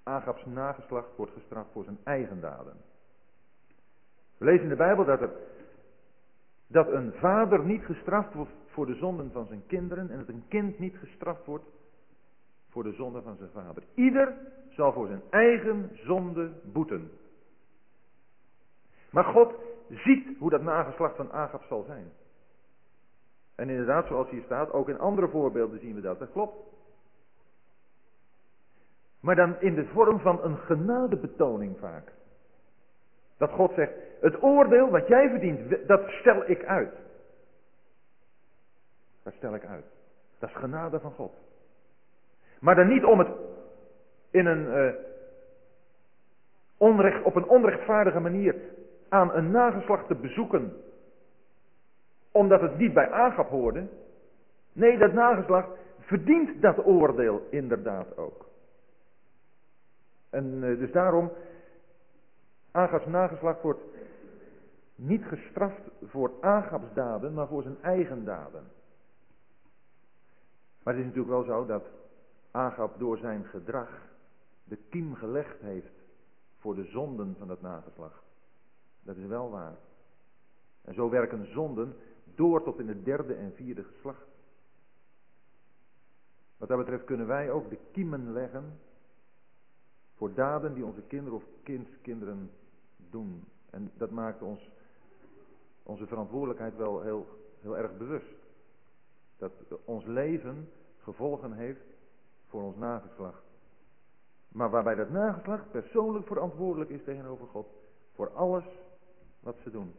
[0.04, 2.78] Agabs nageslacht wordt gestraft voor zijn eigen daden.
[4.38, 5.32] We lezen in de Bijbel dat, er,
[6.68, 10.44] dat een vader niet gestraft wordt voor de zonden van zijn kinderen en dat een
[10.48, 11.66] kind niet gestraft wordt
[12.70, 13.84] voor de zonde van zijn vader.
[13.94, 14.38] Ieder
[14.70, 17.12] zal voor zijn eigen zonde boeten.
[19.10, 19.54] Maar God
[19.90, 22.12] ziet hoe dat nageslacht van Agab zal zijn.
[23.56, 26.20] En inderdaad, zoals hier staat, ook in andere voorbeelden zien we dat.
[26.20, 26.56] Dat klopt.
[29.20, 32.12] Maar dan in de vorm van een genadebetoning vaak.
[33.38, 36.94] Dat God zegt, het oordeel wat jij verdient, dat stel ik uit.
[39.24, 39.86] Dat stel ik uit.
[40.40, 41.34] Dat is genade van God.
[42.60, 43.30] Maar dan niet om het
[44.32, 44.94] in een, uh,
[46.78, 48.56] onrecht, op een onrechtvaardige manier
[49.10, 50.74] aan een nageslacht te bezoeken.
[52.32, 53.88] Omdat het niet bij Agap hoorde.
[54.74, 55.70] Nee, dat nageslacht
[56.00, 58.50] verdient dat oordeel inderdaad ook.
[60.30, 61.32] En uh, dus daarom,
[62.72, 63.82] Agabs nageslacht wordt
[64.96, 68.64] niet gestraft voor Agabs daden, maar voor zijn eigen daden.
[70.84, 71.84] Maar het is natuurlijk wel zo dat
[72.52, 73.90] Agab door zijn gedrag
[74.64, 75.94] de kiem gelegd heeft
[76.58, 78.24] voor de zonden van dat nageslacht.
[79.04, 79.78] Dat is wel waar.
[80.82, 81.96] En zo werken zonden
[82.36, 84.28] door tot in het derde en vierde geslacht.
[86.58, 88.80] Wat dat betreft kunnen wij ook de kiemen leggen
[90.16, 92.52] voor daden die onze kinderen of kindskinderen
[92.98, 93.44] doen.
[93.70, 94.70] En dat maakt ons
[95.84, 97.28] onze verantwoordelijkheid wel heel,
[97.60, 98.41] heel erg bewust.
[99.42, 101.86] Dat ons leven gevolgen heeft
[102.48, 103.44] voor ons nageslacht.
[104.48, 107.68] Maar waarbij dat nageslacht persoonlijk verantwoordelijk is tegenover God.
[108.16, 108.66] Voor alles
[109.40, 109.94] wat ze doen.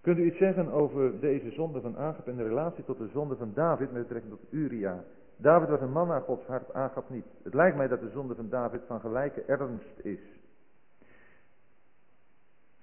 [0.00, 3.36] Kunt u iets zeggen over deze zonde van Agap en de relatie tot de zonde
[3.36, 5.04] van David met betrekking tot Uria?
[5.36, 7.26] David was een man naar Gods hart, Agap niet.
[7.42, 10.31] Het lijkt mij dat de zonde van David van gelijke ernst is.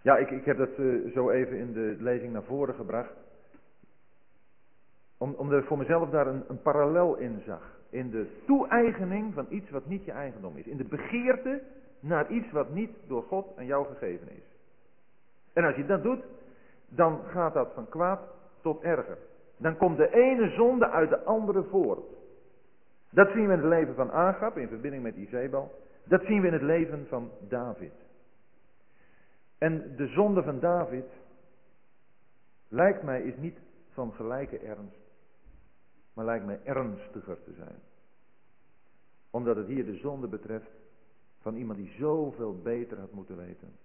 [0.02, 3.14] Ja, ik, ik heb dat uh, zo even in de lezing naar voren gebracht.
[5.18, 7.78] Om, omdat ik voor mezelf daar een, een parallel in zag.
[7.90, 10.66] In de toe-eigening van iets wat niet je eigendom is.
[10.66, 11.62] In de begeerte
[12.00, 14.44] naar iets wat niet door God aan jou gegeven is.
[15.54, 16.24] En als je dat doet,
[16.90, 18.20] dan gaat dat van kwaad
[18.62, 19.18] tot erger.
[19.58, 22.06] Dan komt de ene zonde uit de andere voort.
[23.10, 25.72] Dat zien we in het leven van Agab in verbinding met Izebel.
[26.04, 27.94] Dat zien we in het leven van David.
[29.60, 31.06] En de zonde van David,
[32.68, 33.58] lijkt mij, is niet
[33.90, 35.00] van gelijke ernst,
[36.14, 37.80] maar lijkt mij ernstiger te zijn.
[39.30, 40.72] Omdat het hier de zonde betreft
[41.42, 43.78] van iemand die zoveel beter had moeten weten.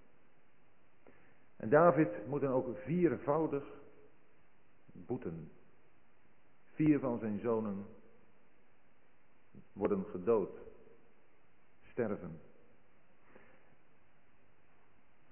[1.56, 3.64] En David moet dan ook viervoudig
[4.92, 5.50] boeten.
[6.72, 7.86] Vier van zijn zonen
[9.72, 10.58] worden gedood,
[11.90, 12.40] sterven.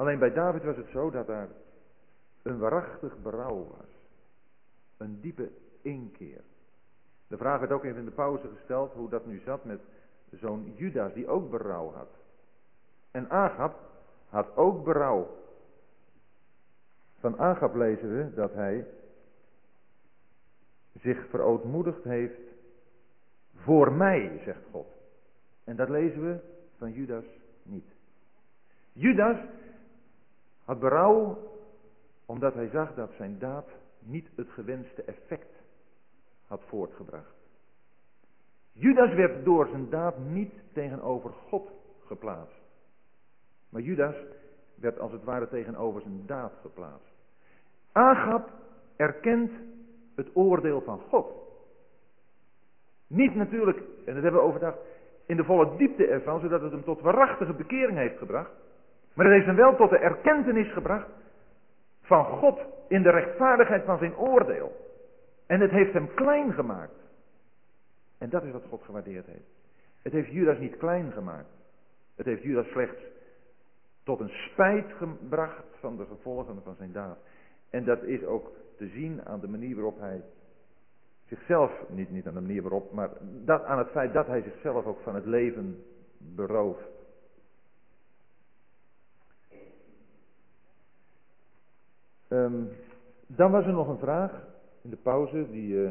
[0.02, 1.48] Alleen bij David was het zo dat daar
[2.42, 3.88] een waarachtig berouw was.
[4.96, 5.50] Een diepe
[5.82, 6.40] inkeer.
[7.26, 9.80] De vraag werd ook even in de pauze gesteld hoe dat nu zat met
[10.30, 12.08] zoon Judas die ook berouw had.
[13.10, 13.78] En Agab
[14.28, 15.36] had ook berouw.
[17.18, 18.86] Van Agab lezen we dat hij
[21.00, 22.40] zich verootmoedigd heeft
[23.54, 24.88] voor mij, zegt God.
[25.64, 26.38] En dat lezen we
[26.76, 27.24] van Judas
[27.62, 27.86] niet.
[28.92, 29.38] Judas
[30.64, 31.38] had berouw
[32.26, 33.66] omdat hij zag dat zijn daad
[33.98, 35.62] niet het gewenste effect
[36.46, 37.34] had voortgebracht.
[38.72, 41.70] Judas werd door zijn daad niet tegenover God
[42.06, 42.60] geplaatst.
[43.68, 44.14] Maar Judas
[44.74, 47.12] werd als het ware tegenover zijn daad geplaatst.
[47.92, 48.50] Agab
[48.96, 49.50] erkent
[50.14, 51.32] het oordeel van God.
[53.06, 54.74] Niet natuurlijk, en dat hebben we overdag,
[55.26, 58.50] in de volle diepte ervan, zodat het hem tot waarachtige bekering heeft gebracht.
[59.14, 61.08] Maar het heeft hem wel tot de erkentenis gebracht
[62.02, 64.90] van God in de rechtvaardigheid van zijn oordeel.
[65.46, 67.00] En het heeft hem klein gemaakt.
[68.18, 69.50] En dat is wat God gewaardeerd heeft.
[70.02, 71.50] Het heeft Judas niet klein gemaakt.
[72.16, 73.02] Het heeft Judas slechts
[74.04, 77.18] tot een spijt gebracht van de gevolgen van zijn daad.
[77.70, 80.22] En dat is ook te zien aan de manier waarop hij
[81.26, 84.84] zichzelf, niet, niet aan de manier waarop, maar dat, aan het feit dat hij zichzelf
[84.84, 85.84] ook van het leven
[86.18, 86.91] berooft.
[92.32, 92.68] Um,
[93.26, 94.46] dan was er nog een vraag
[94.82, 95.90] in de pauze, die uh,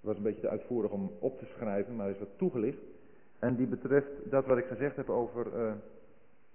[0.00, 2.82] was een beetje te uitvoerig om op te schrijven, maar is wat toegelicht.
[3.38, 5.72] En die betreft dat wat ik gezegd heb over uh,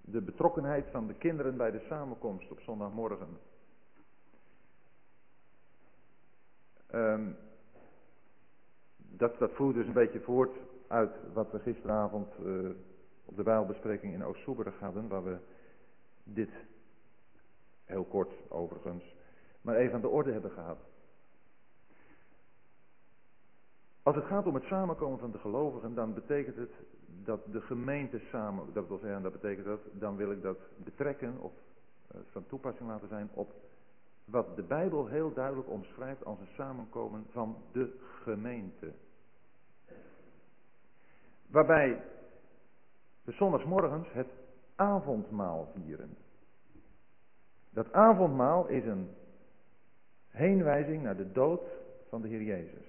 [0.00, 3.38] de betrokkenheid van de kinderen bij de samenkomst op zondagmorgen.
[6.94, 7.36] Um,
[8.96, 12.70] dat, voert dus een beetje voort uit wat we gisteravond uh,
[13.24, 15.36] op de Bijbelbespreking in Oost-Soeberg hadden, waar we
[16.24, 16.50] dit
[17.88, 19.14] heel kort overigens,
[19.60, 20.78] maar even aan de orde hebben gehad.
[24.02, 26.72] Als het gaat om het samenkomen van de gelovigen, dan betekent het
[27.24, 31.40] dat de gemeente samen, dat wil zeggen, dat betekent dat, dan wil ik dat betrekken
[31.40, 31.52] of
[32.14, 33.52] uh, van toepassing laten zijn op
[34.24, 38.92] wat de Bijbel heel duidelijk omschrijft als een samenkomen van de gemeente.
[41.46, 42.02] Waarbij
[43.24, 44.28] we zondagsmorgens het
[44.74, 46.16] avondmaal vieren.
[47.78, 49.08] Dat avondmaal is een
[50.28, 51.62] heenwijzing naar de dood
[52.08, 52.86] van de Heer Jezus.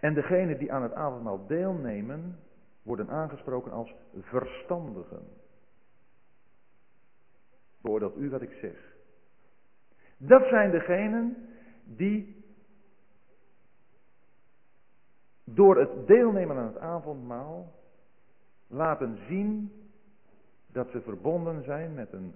[0.00, 2.38] En degenen die aan het avondmaal deelnemen,
[2.82, 5.26] worden aangesproken als verstandigen.
[7.80, 8.94] Beoordeelt u wat ik zeg.
[10.16, 11.48] Dat zijn degenen
[11.84, 12.44] die
[15.44, 17.72] door het deelnemen aan het avondmaal
[18.66, 19.72] laten zien
[20.66, 22.34] dat ze verbonden zijn met een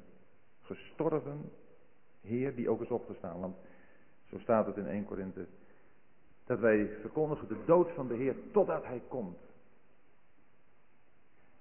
[0.74, 1.50] gestorven
[2.20, 3.40] Heer die ook is opgestaan.
[3.40, 3.56] Want
[4.28, 5.46] zo staat het in 1 Korinthe.
[6.44, 9.38] Dat wij verkondigen de dood van de Heer totdat Hij komt.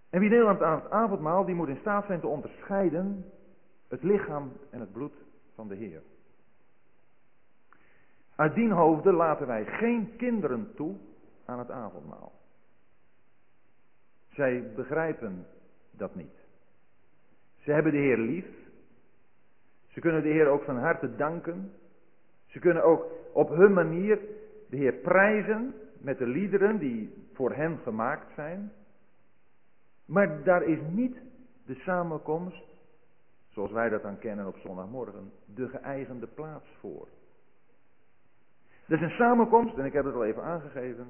[0.09, 3.25] En wie deelneemt aan het avondmaal, die moet in staat zijn te onderscheiden
[3.87, 5.13] het lichaam en het bloed
[5.55, 6.01] van de Heer.
[8.35, 10.95] Uit dien hoofde laten wij geen kinderen toe
[11.45, 12.31] aan het avondmaal.
[14.29, 15.47] Zij begrijpen
[15.91, 16.37] dat niet.
[17.57, 18.45] Ze hebben de Heer lief.
[19.89, 21.71] Ze kunnen de Heer ook van harte danken.
[22.45, 24.19] Ze kunnen ook op hun manier
[24.69, 28.71] de Heer prijzen met de liederen die voor hen gemaakt zijn.
[30.05, 31.17] Maar daar is niet
[31.65, 32.63] de samenkomst,
[33.49, 37.07] zoals wij dat dan kennen op zondagmorgen, de geëigende plaats voor.
[38.85, 41.07] Dat is een samenkomst, en ik heb het al even aangegeven,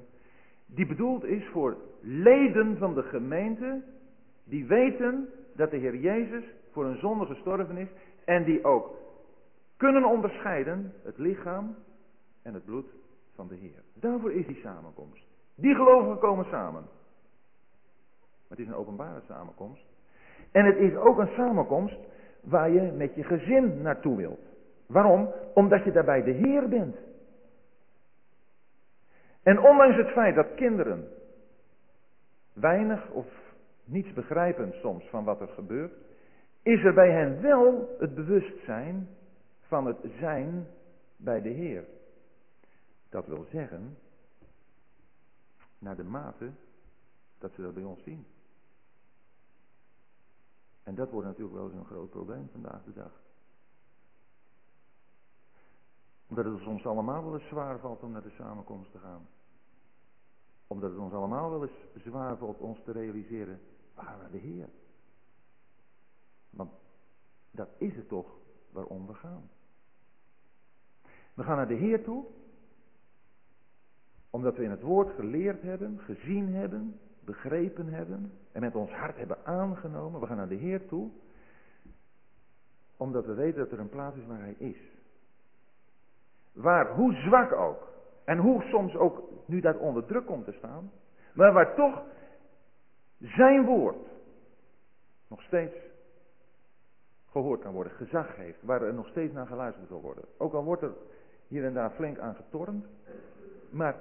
[0.66, 3.82] die bedoeld is voor leden van de gemeente,
[4.44, 7.88] die weten dat de Heer Jezus voor een zonde gestorven is
[8.30, 8.94] en die ook
[9.76, 11.76] kunnen onderscheiden het lichaam
[12.42, 12.86] en het bloed
[13.34, 13.82] van de Heer.
[13.94, 15.24] Daarvoor is die samenkomst.
[15.54, 16.84] Die gelovigen komen samen.
[18.48, 19.82] Het is een openbare samenkomst.
[20.52, 21.98] En het is ook een samenkomst
[22.40, 24.46] waar je met je gezin naartoe wilt.
[24.86, 25.32] Waarom?
[25.54, 26.96] Omdat je daarbij de Heer bent.
[29.42, 31.08] En ondanks het feit dat kinderen
[32.52, 33.26] weinig of
[33.84, 35.92] niets begrijpen soms van wat er gebeurt,
[36.62, 39.08] is er bij hen wel het bewustzijn
[39.60, 40.66] van het zijn
[41.16, 41.84] bij de Heer.
[43.08, 43.98] Dat wil zeggen,
[45.78, 46.50] naar de mate
[47.38, 48.26] dat ze dat bij ons zien.
[50.82, 53.12] En dat wordt natuurlijk wel eens een groot probleem vandaag de dag.
[56.26, 59.28] Omdat het ons allemaal wel eens zwaar valt om naar de samenkomst te gaan.
[60.66, 63.60] Omdat het ons allemaal wel eens zwaar valt ons te realiseren,
[63.94, 64.68] waar de Heer.
[66.50, 66.70] Want
[67.50, 68.38] dat is het toch
[68.70, 69.50] waarom we gaan.
[71.34, 72.24] We gaan naar de Heer toe,
[74.30, 79.16] omdat we in het woord geleerd hebben, gezien hebben, begrepen hebben en met ons hart
[79.16, 80.20] hebben aangenomen.
[80.20, 81.10] We gaan naar de Heer toe,
[82.96, 84.78] omdat we weten dat er een plaats is waar Hij is.
[86.52, 87.88] Waar, hoe zwak ook,
[88.24, 90.90] en hoe soms ook nu dat onder druk komt te staan,
[91.34, 92.02] maar waar toch
[93.18, 94.08] zijn woord
[95.28, 95.74] nog steeds
[97.30, 100.24] gehoord kan worden, gezag heeft, waar er nog steeds naar geluisterd zal worden.
[100.36, 100.92] Ook al wordt er
[101.48, 102.86] hier en daar flink aan getornd,
[103.70, 103.96] maar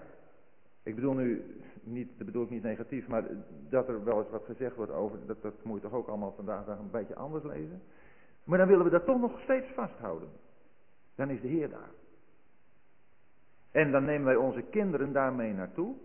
[0.83, 3.23] ik bedoel nu niet, dat bedoel ik niet negatief, maar
[3.69, 6.33] dat er wel eens wat gezegd wordt over, dat, dat moet je toch ook allemaal
[6.35, 7.81] vandaag een beetje anders lezen.
[8.43, 10.29] Maar dan willen we dat toch nog steeds vasthouden.
[11.15, 11.91] Dan is de Heer daar.
[13.71, 15.95] En dan nemen wij onze kinderen daarmee naartoe.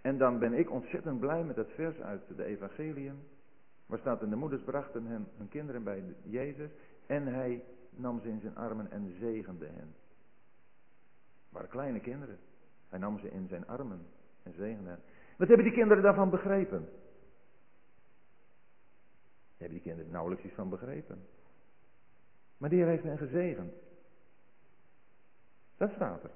[0.00, 3.18] En dan ben ik ontzettend blij met dat vers uit de Evangelium.
[3.88, 6.70] Waar staat en de moeders brachten hen, hun kinderen bij Jezus
[7.06, 9.94] en hij nam ze in zijn armen en zegende hen.
[11.48, 12.38] Waren kleine kinderen.
[12.88, 14.06] Hij nam ze in zijn armen
[14.42, 15.00] en zegende hen.
[15.36, 16.88] Wat hebben die kinderen daarvan begrepen?
[19.56, 21.26] Hebben die kinderen nauwelijks iets van begrepen.
[22.56, 23.72] Maar de Heer heeft hen gezegend.
[25.76, 26.30] Dat staat er.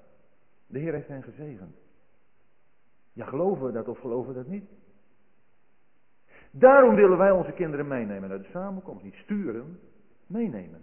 [0.66, 1.76] De Heer heeft hen gezegend.
[3.12, 4.70] Ja, geloven we dat of geloven we dat niet?
[6.52, 9.04] Daarom willen wij onze kinderen meenemen naar de samenkomst.
[9.04, 9.78] Niet sturen,
[10.26, 10.80] meenemen.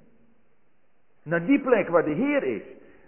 [1.24, 2.64] Naar die plek waar de Heer is.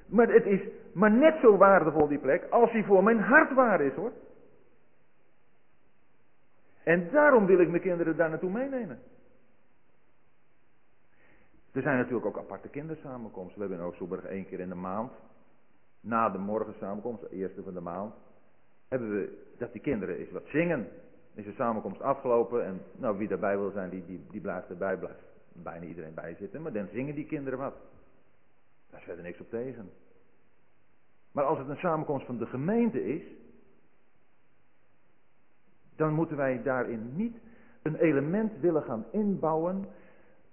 [0.05, 0.61] Maar het is
[0.93, 4.11] maar net zo waardevol die plek als die voor mijn hart waar is hoor.
[6.83, 8.99] En daarom wil ik mijn kinderen daar naartoe meenemen.
[11.71, 13.55] Er zijn natuurlijk ook aparte kindersamenkomsten.
[13.55, 15.11] We hebben in Oostzoeberg één keer in de maand,
[15.99, 18.13] na de morgensamenkomst, de eerste van de maand,
[18.87, 20.87] hebben we dat die kinderen eens wat zingen.
[21.33, 24.97] Is de samenkomst afgelopen en nou, wie daarbij wil zijn, die, die, die blijft erbij,
[24.97, 25.19] blijft
[25.53, 26.61] bijna iedereen bij zitten.
[26.61, 27.75] Maar dan zingen die kinderen wat.
[28.89, 29.89] Daar is verder niks op tegen.
[31.31, 33.23] Maar als het een samenkomst van de gemeente is,
[35.95, 37.37] dan moeten wij daarin niet
[37.81, 39.87] een element willen gaan inbouwen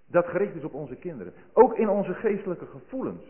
[0.06, 1.32] dat gericht is op onze kinderen.
[1.52, 3.24] Ook in onze geestelijke gevoelens.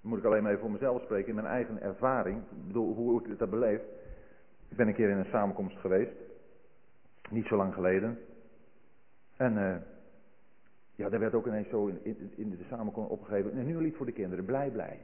[0.00, 2.42] Moet ik alleen maar even voor mezelf spreken, in mijn eigen ervaring.
[2.72, 3.84] Hoe ik het heb beleefd.
[4.72, 6.16] Ik ben een keer in een samenkomst geweest.
[7.30, 8.18] Niet zo lang geleden.
[9.36, 9.76] En uh,
[10.94, 13.52] ja, daar werd ook ineens zo in, in, de samenkomst opgegeven.
[13.52, 14.44] En nu een lied voor de kinderen.
[14.44, 14.98] Blij, blij.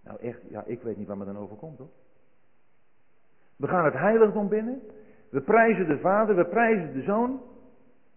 [0.00, 1.88] Nou echt, ja, ik weet niet waar me dan overkomt hoor.
[3.56, 4.82] We gaan het heiligdom binnen.
[5.30, 7.42] We prijzen de Vader, we prijzen de Zoon.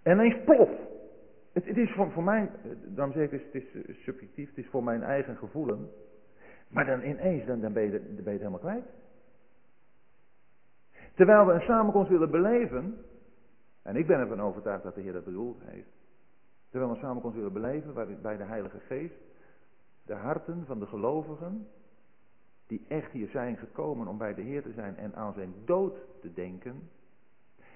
[0.04, 0.70] En ineens plof.
[1.52, 2.50] Het, het, is voor, mij,
[2.86, 5.90] daarom zeg ik, het is, is subjectief, het is voor mijn eigen gevoelen.
[6.68, 9.01] Maar dan ineens, dan, dan, ben, je, dan ben je het helemaal kwijt.
[11.14, 13.06] Terwijl we een samenkomst willen beleven,
[13.82, 15.90] en ik ben ervan overtuigd dat de Heer dat bedoeld heeft.
[16.70, 19.16] Terwijl we een samenkomst willen beleven waarbij de Heilige Geest
[20.06, 21.68] de harten van de gelovigen,
[22.68, 25.96] die echt hier zijn gekomen om bij de Heer te zijn en aan zijn dood
[26.22, 26.90] te denken,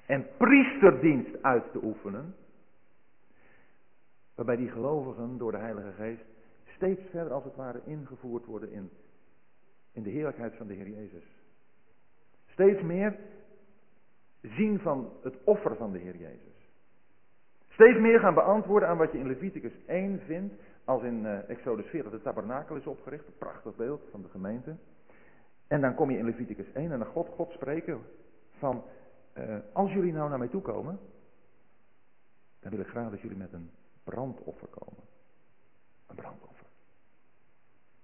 [0.06, 2.36] en priesterdienst uit te oefenen,
[4.36, 6.24] waarbij die gelovigen door de Heilige Geest
[6.76, 8.90] steeds verder als het ware ingevoerd worden in,
[9.92, 11.35] in de heerlijkheid van de Heer Jezus.
[12.56, 13.16] Steeds meer
[14.42, 16.70] zien van het offer van de Heer Jezus.
[17.70, 20.54] Steeds meer gaan beantwoorden aan wat je in Leviticus 1 vindt,
[20.84, 24.76] als in uh, Exodus 40 de tabernakel is opgericht, een prachtig beeld van de gemeente.
[25.68, 28.02] En dan kom je in Leviticus 1 en dan God, God spreken
[28.58, 28.84] van
[29.38, 31.00] uh, als jullie nou naar mij toe komen,
[32.60, 33.70] dan wil ik graag dat jullie met een
[34.04, 35.04] brandoffer komen.
[36.08, 36.68] Een brandoffer.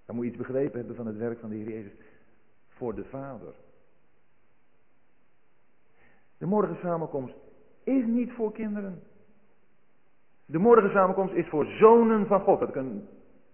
[0.06, 1.92] Dan moet je iets begrepen hebben van het werk van de Heer Jezus
[2.68, 3.54] voor de Vader.
[6.42, 7.34] De morgensamenkomst
[7.84, 9.02] is niet voor kinderen.
[10.46, 12.60] De morgensamenkomst is voor zonen van God.
[12.60, 12.72] Dat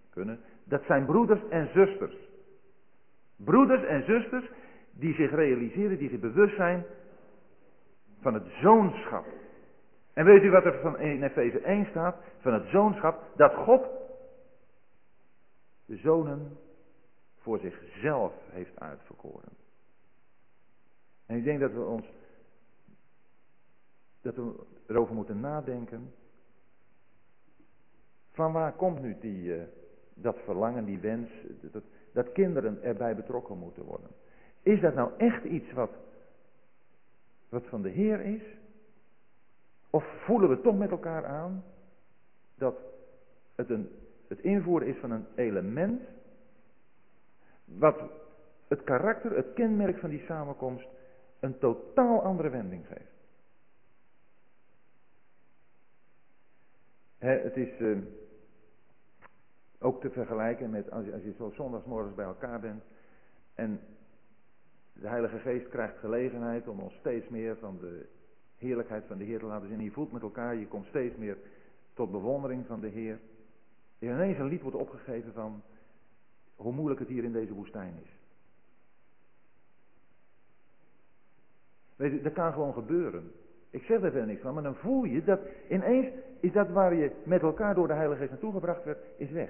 [0.09, 0.39] kunnen.
[0.63, 2.15] Dat zijn broeders en zusters.
[3.35, 4.51] Broeders en zusters
[4.91, 6.85] die zich realiseren, die zich bewust zijn
[8.21, 9.25] van het zoonschap.
[10.13, 12.15] En weet u wat er van in Efeze 1 staat?
[12.39, 13.85] Van het zoonschap, dat God
[15.85, 16.57] de zonen
[17.37, 19.57] voor zichzelf heeft uitverkoren.
[21.25, 22.05] En ik denk dat we ons,
[24.21, 24.51] dat we
[24.87, 26.13] erover moeten nadenken.
[28.31, 29.63] Van waar komt nu die, uh,
[30.13, 31.29] dat verlangen, die wens,
[31.71, 34.09] dat, dat kinderen erbij betrokken moeten worden?
[34.61, 35.91] Is dat nou echt iets wat
[37.49, 38.41] wat van de Heer is?
[39.89, 41.63] Of voelen we toch met elkaar aan
[42.55, 42.75] dat
[43.55, 43.89] het, een,
[44.27, 46.01] het invoeren is van een element
[47.65, 48.01] wat
[48.67, 50.87] het karakter, het kenmerk van die samenkomst
[51.39, 53.18] een totaal andere wending geeft.
[57.19, 57.97] Het is uh,
[59.79, 62.83] ook te vergelijken met als je, als je zo zondagsmorgens bij elkaar bent
[63.53, 63.79] en
[64.93, 68.05] de Heilige Geest krijgt gelegenheid om ons steeds meer van de
[68.57, 69.81] heerlijkheid van de Heer te laten zien.
[69.81, 71.37] Je voelt met elkaar, je komt steeds meer
[71.93, 73.19] tot bewondering van de Heer.
[73.99, 75.61] En ineens een lied wordt opgegeven van
[76.55, 78.17] hoe moeilijk het hier in deze woestijn is.
[81.95, 83.31] Weet je, dat kan gewoon gebeuren.
[83.69, 85.39] Ik zeg er verder niks van, maar dan voel je dat
[85.69, 86.07] ineens
[86.39, 89.49] is dat waar je met elkaar door de Heilige Geest naartoe gebracht werd, is weg.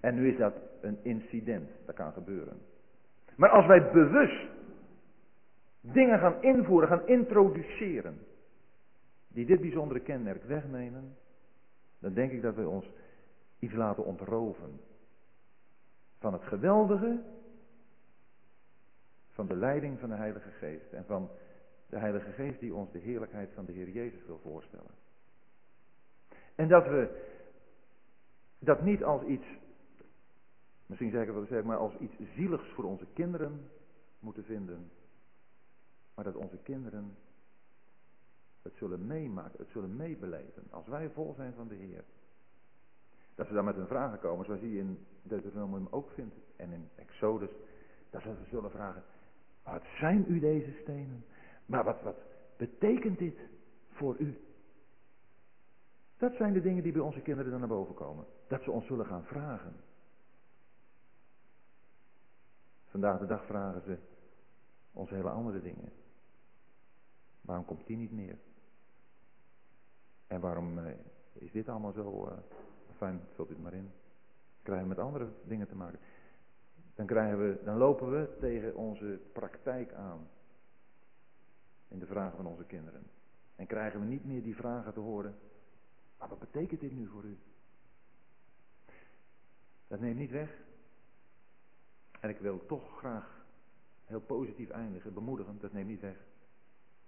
[0.00, 2.58] En nu is dat een incident, dat kan gebeuren.
[3.36, 4.46] Maar als wij bewust
[5.80, 8.18] dingen gaan invoeren, gaan introduceren,
[9.28, 11.16] die dit bijzondere kenmerk wegnemen,
[11.98, 12.90] dan denk ik dat we ons
[13.58, 14.80] iets laten ontroven
[16.18, 17.20] van het geweldige
[19.36, 21.30] van de leiding van de Heilige Geest en van
[21.86, 24.90] de Heilige Geest die ons de heerlijkheid van de Heer Jezus wil voorstellen.
[26.54, 27.24] En dat we
[28.58, 29.46] dat niet als iets,
[30.86, 33.70] misschien zeggen we zeg maar als iets zieligs voor onze kinderen
[34.18, 34.90] moeten vinden,
[36.14, 37.16] maar dat onze kinderen
[38.62, 42.04] het zullen meemaken, het zullen meebeleven, als wij vol zijn van de Heer.
[43.34, 46.88] Dat ze dan met hun vragen komen, zoals je in Deuteronomium ook vindt, en in
[46.94, 47.50] Exodus,
[48.10, 49.02] dat ze zullen vragen,
[49.72, 51.24] wat zijn u deze stenen?
[51.66, 52.16] Maar wat, wat
[52.56, 53.38] betekent dit
[53.90, 54.40] voor u?
[56.16, 58.24] Dat zijn de dingen die bij onze kinderen dan naar boven komen.
[58.48, 59.76] Dat ze ons zullen gaan vragen.
[62.86, 63.98] Vandaag de dag vragen ze
[64.92, 65.92] ons hele andere dingen.
[67.40, 68.38] Waarom komt die niet meer?
[70.26, 70.92] En waarom eh,
[71.32, 72.26] is dit allemaal zo...
[72.26, 72.32] Uh,
[72.96, 73.90] fijn, vult u het maar in.
[74.62, 75.98] Krijgen we met andere dingen te maken.
[76.96, 80.28] Dan, krijgen we, dan lopen we tegen onze praktijk aan.
[81.88, 83.06] In de vragen van onze kinderen.
[83.56, 85.38] En krijgen we niet meer die vragen te horen.
[86.18, 87.38] Maar wat betekent dit nu voor u?
[89.86, 90.50] Dat neemt niet weg.
[92.20, 93.44] En ik wil toch graag
[94.04, 96.16] heel positief eindigen, bemoedigend, dat neemt niet weg.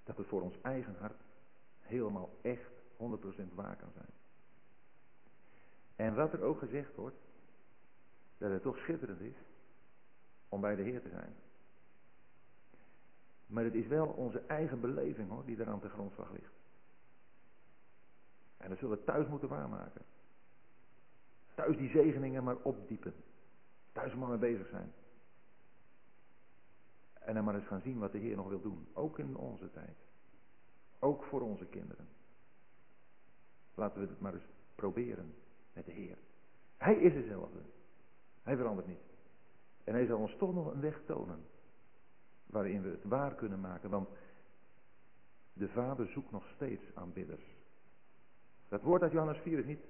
[0.05, 1.20] Dat het voor ons eigen hart
[1.81, 4.12] helemaal echt 100% waar kan zijn.
[5.97, 7.16] En wat er ook gezegd wordt,
[8.39, 9.36] dat het toch schitterend is
[10.48, 11.34] om bij de Heer te zijn.
[13.46, 16.52] Maar het is wel onze eigen beleving hoor, die daar aan de grondslag ligt.
[18.56, 20.02] En dat zullen we thuis moeten waarmaken.
[21.54, 23.14] Thuis die zegeningen maar opdiepen.
[23.92, 24.92] Thuis maar mee bezig zijn.
[27.12, 28.88] En dan maar eens gaan zien wat de Heer nog wil doen.
[28.92, 29.96] Ook in onze tijd.
[30.98, 32.08] Ook voor onze kinderen.
[33.74, 35.34] Laten we het maar eens proberen
[35.72, 36.18] met de Heer.
[36.76, 37.58] Hij is dezelfde.
[38.42, 39.07] Hij verandert niet.
[39.89, 41.39] En hij zal ons toch nog een weg tonen.
[42.47, 43.90] Waarin we het waar kunnen maken.
[43.90, 44.09] Want
[45.52, 47.56] de Vader zoekt nog steeds aanbidders.
[48.69, 49.85] Dat woord uit Johannes 4 is niet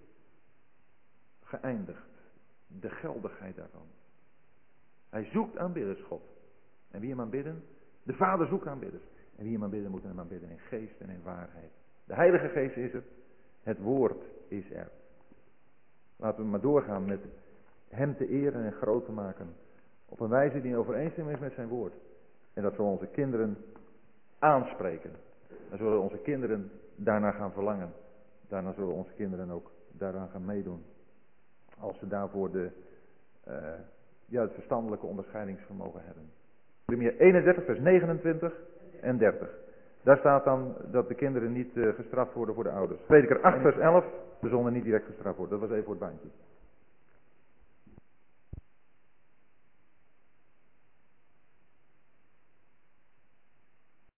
[1.42, 2.08] geëindigd.
[2.66, 3.86] De geldigheid daarvan.
[5.08, 6.22] Hij zoekt aanbidders, God.
[6.90, 7.64] En wie hem aanbidden?
[8.02, 9.04] De Vader zoekt aanbidders.
[9.36, 11.72] En wie hem aanbidden, moet hem aanbidden in geest en in waarheid.
[12.04, 13.06] De Heilige Geest is het.
[13.62, 14.90] Het woord is er.
[16.16, 17.20] Laten we maar doorgaan met
[17.88, 19.54] hem te eren en groot te maken.
[20.08, 21.92] Op een wijze die in overeenstemming is met zijn woord.
[22.54, 23.56] En dat we onze kinderen
[24.38, 25.10] aanspreken.
[25.68, 27.92] Dan zullen onze kinderen daarna gaan verlangen.
[28.48, 30.84] Daarna zullen onze kinderen ook daaraan gaan meedoen.
[31.78, 32.70] Als ze daarvoor de,
[33.48, 33.54] uh,
[34.26, 36.30] ja, het verstandelijke onderscheidingsvermogen hebben.
[36.84, 38.52] Premier 31, vers 29
[39.00, 39.48] en 30.
[40.02, 43.00] Daar staat dan dat de kinderen niet uh, gestraft worden voor de ouders.
[43.06, 44.04] Prediker 8, vers 11,
[44.40, 45.60] de zonden niet direct gestraft worden.
[45.60, 46.28] Dat was even voor het bandje.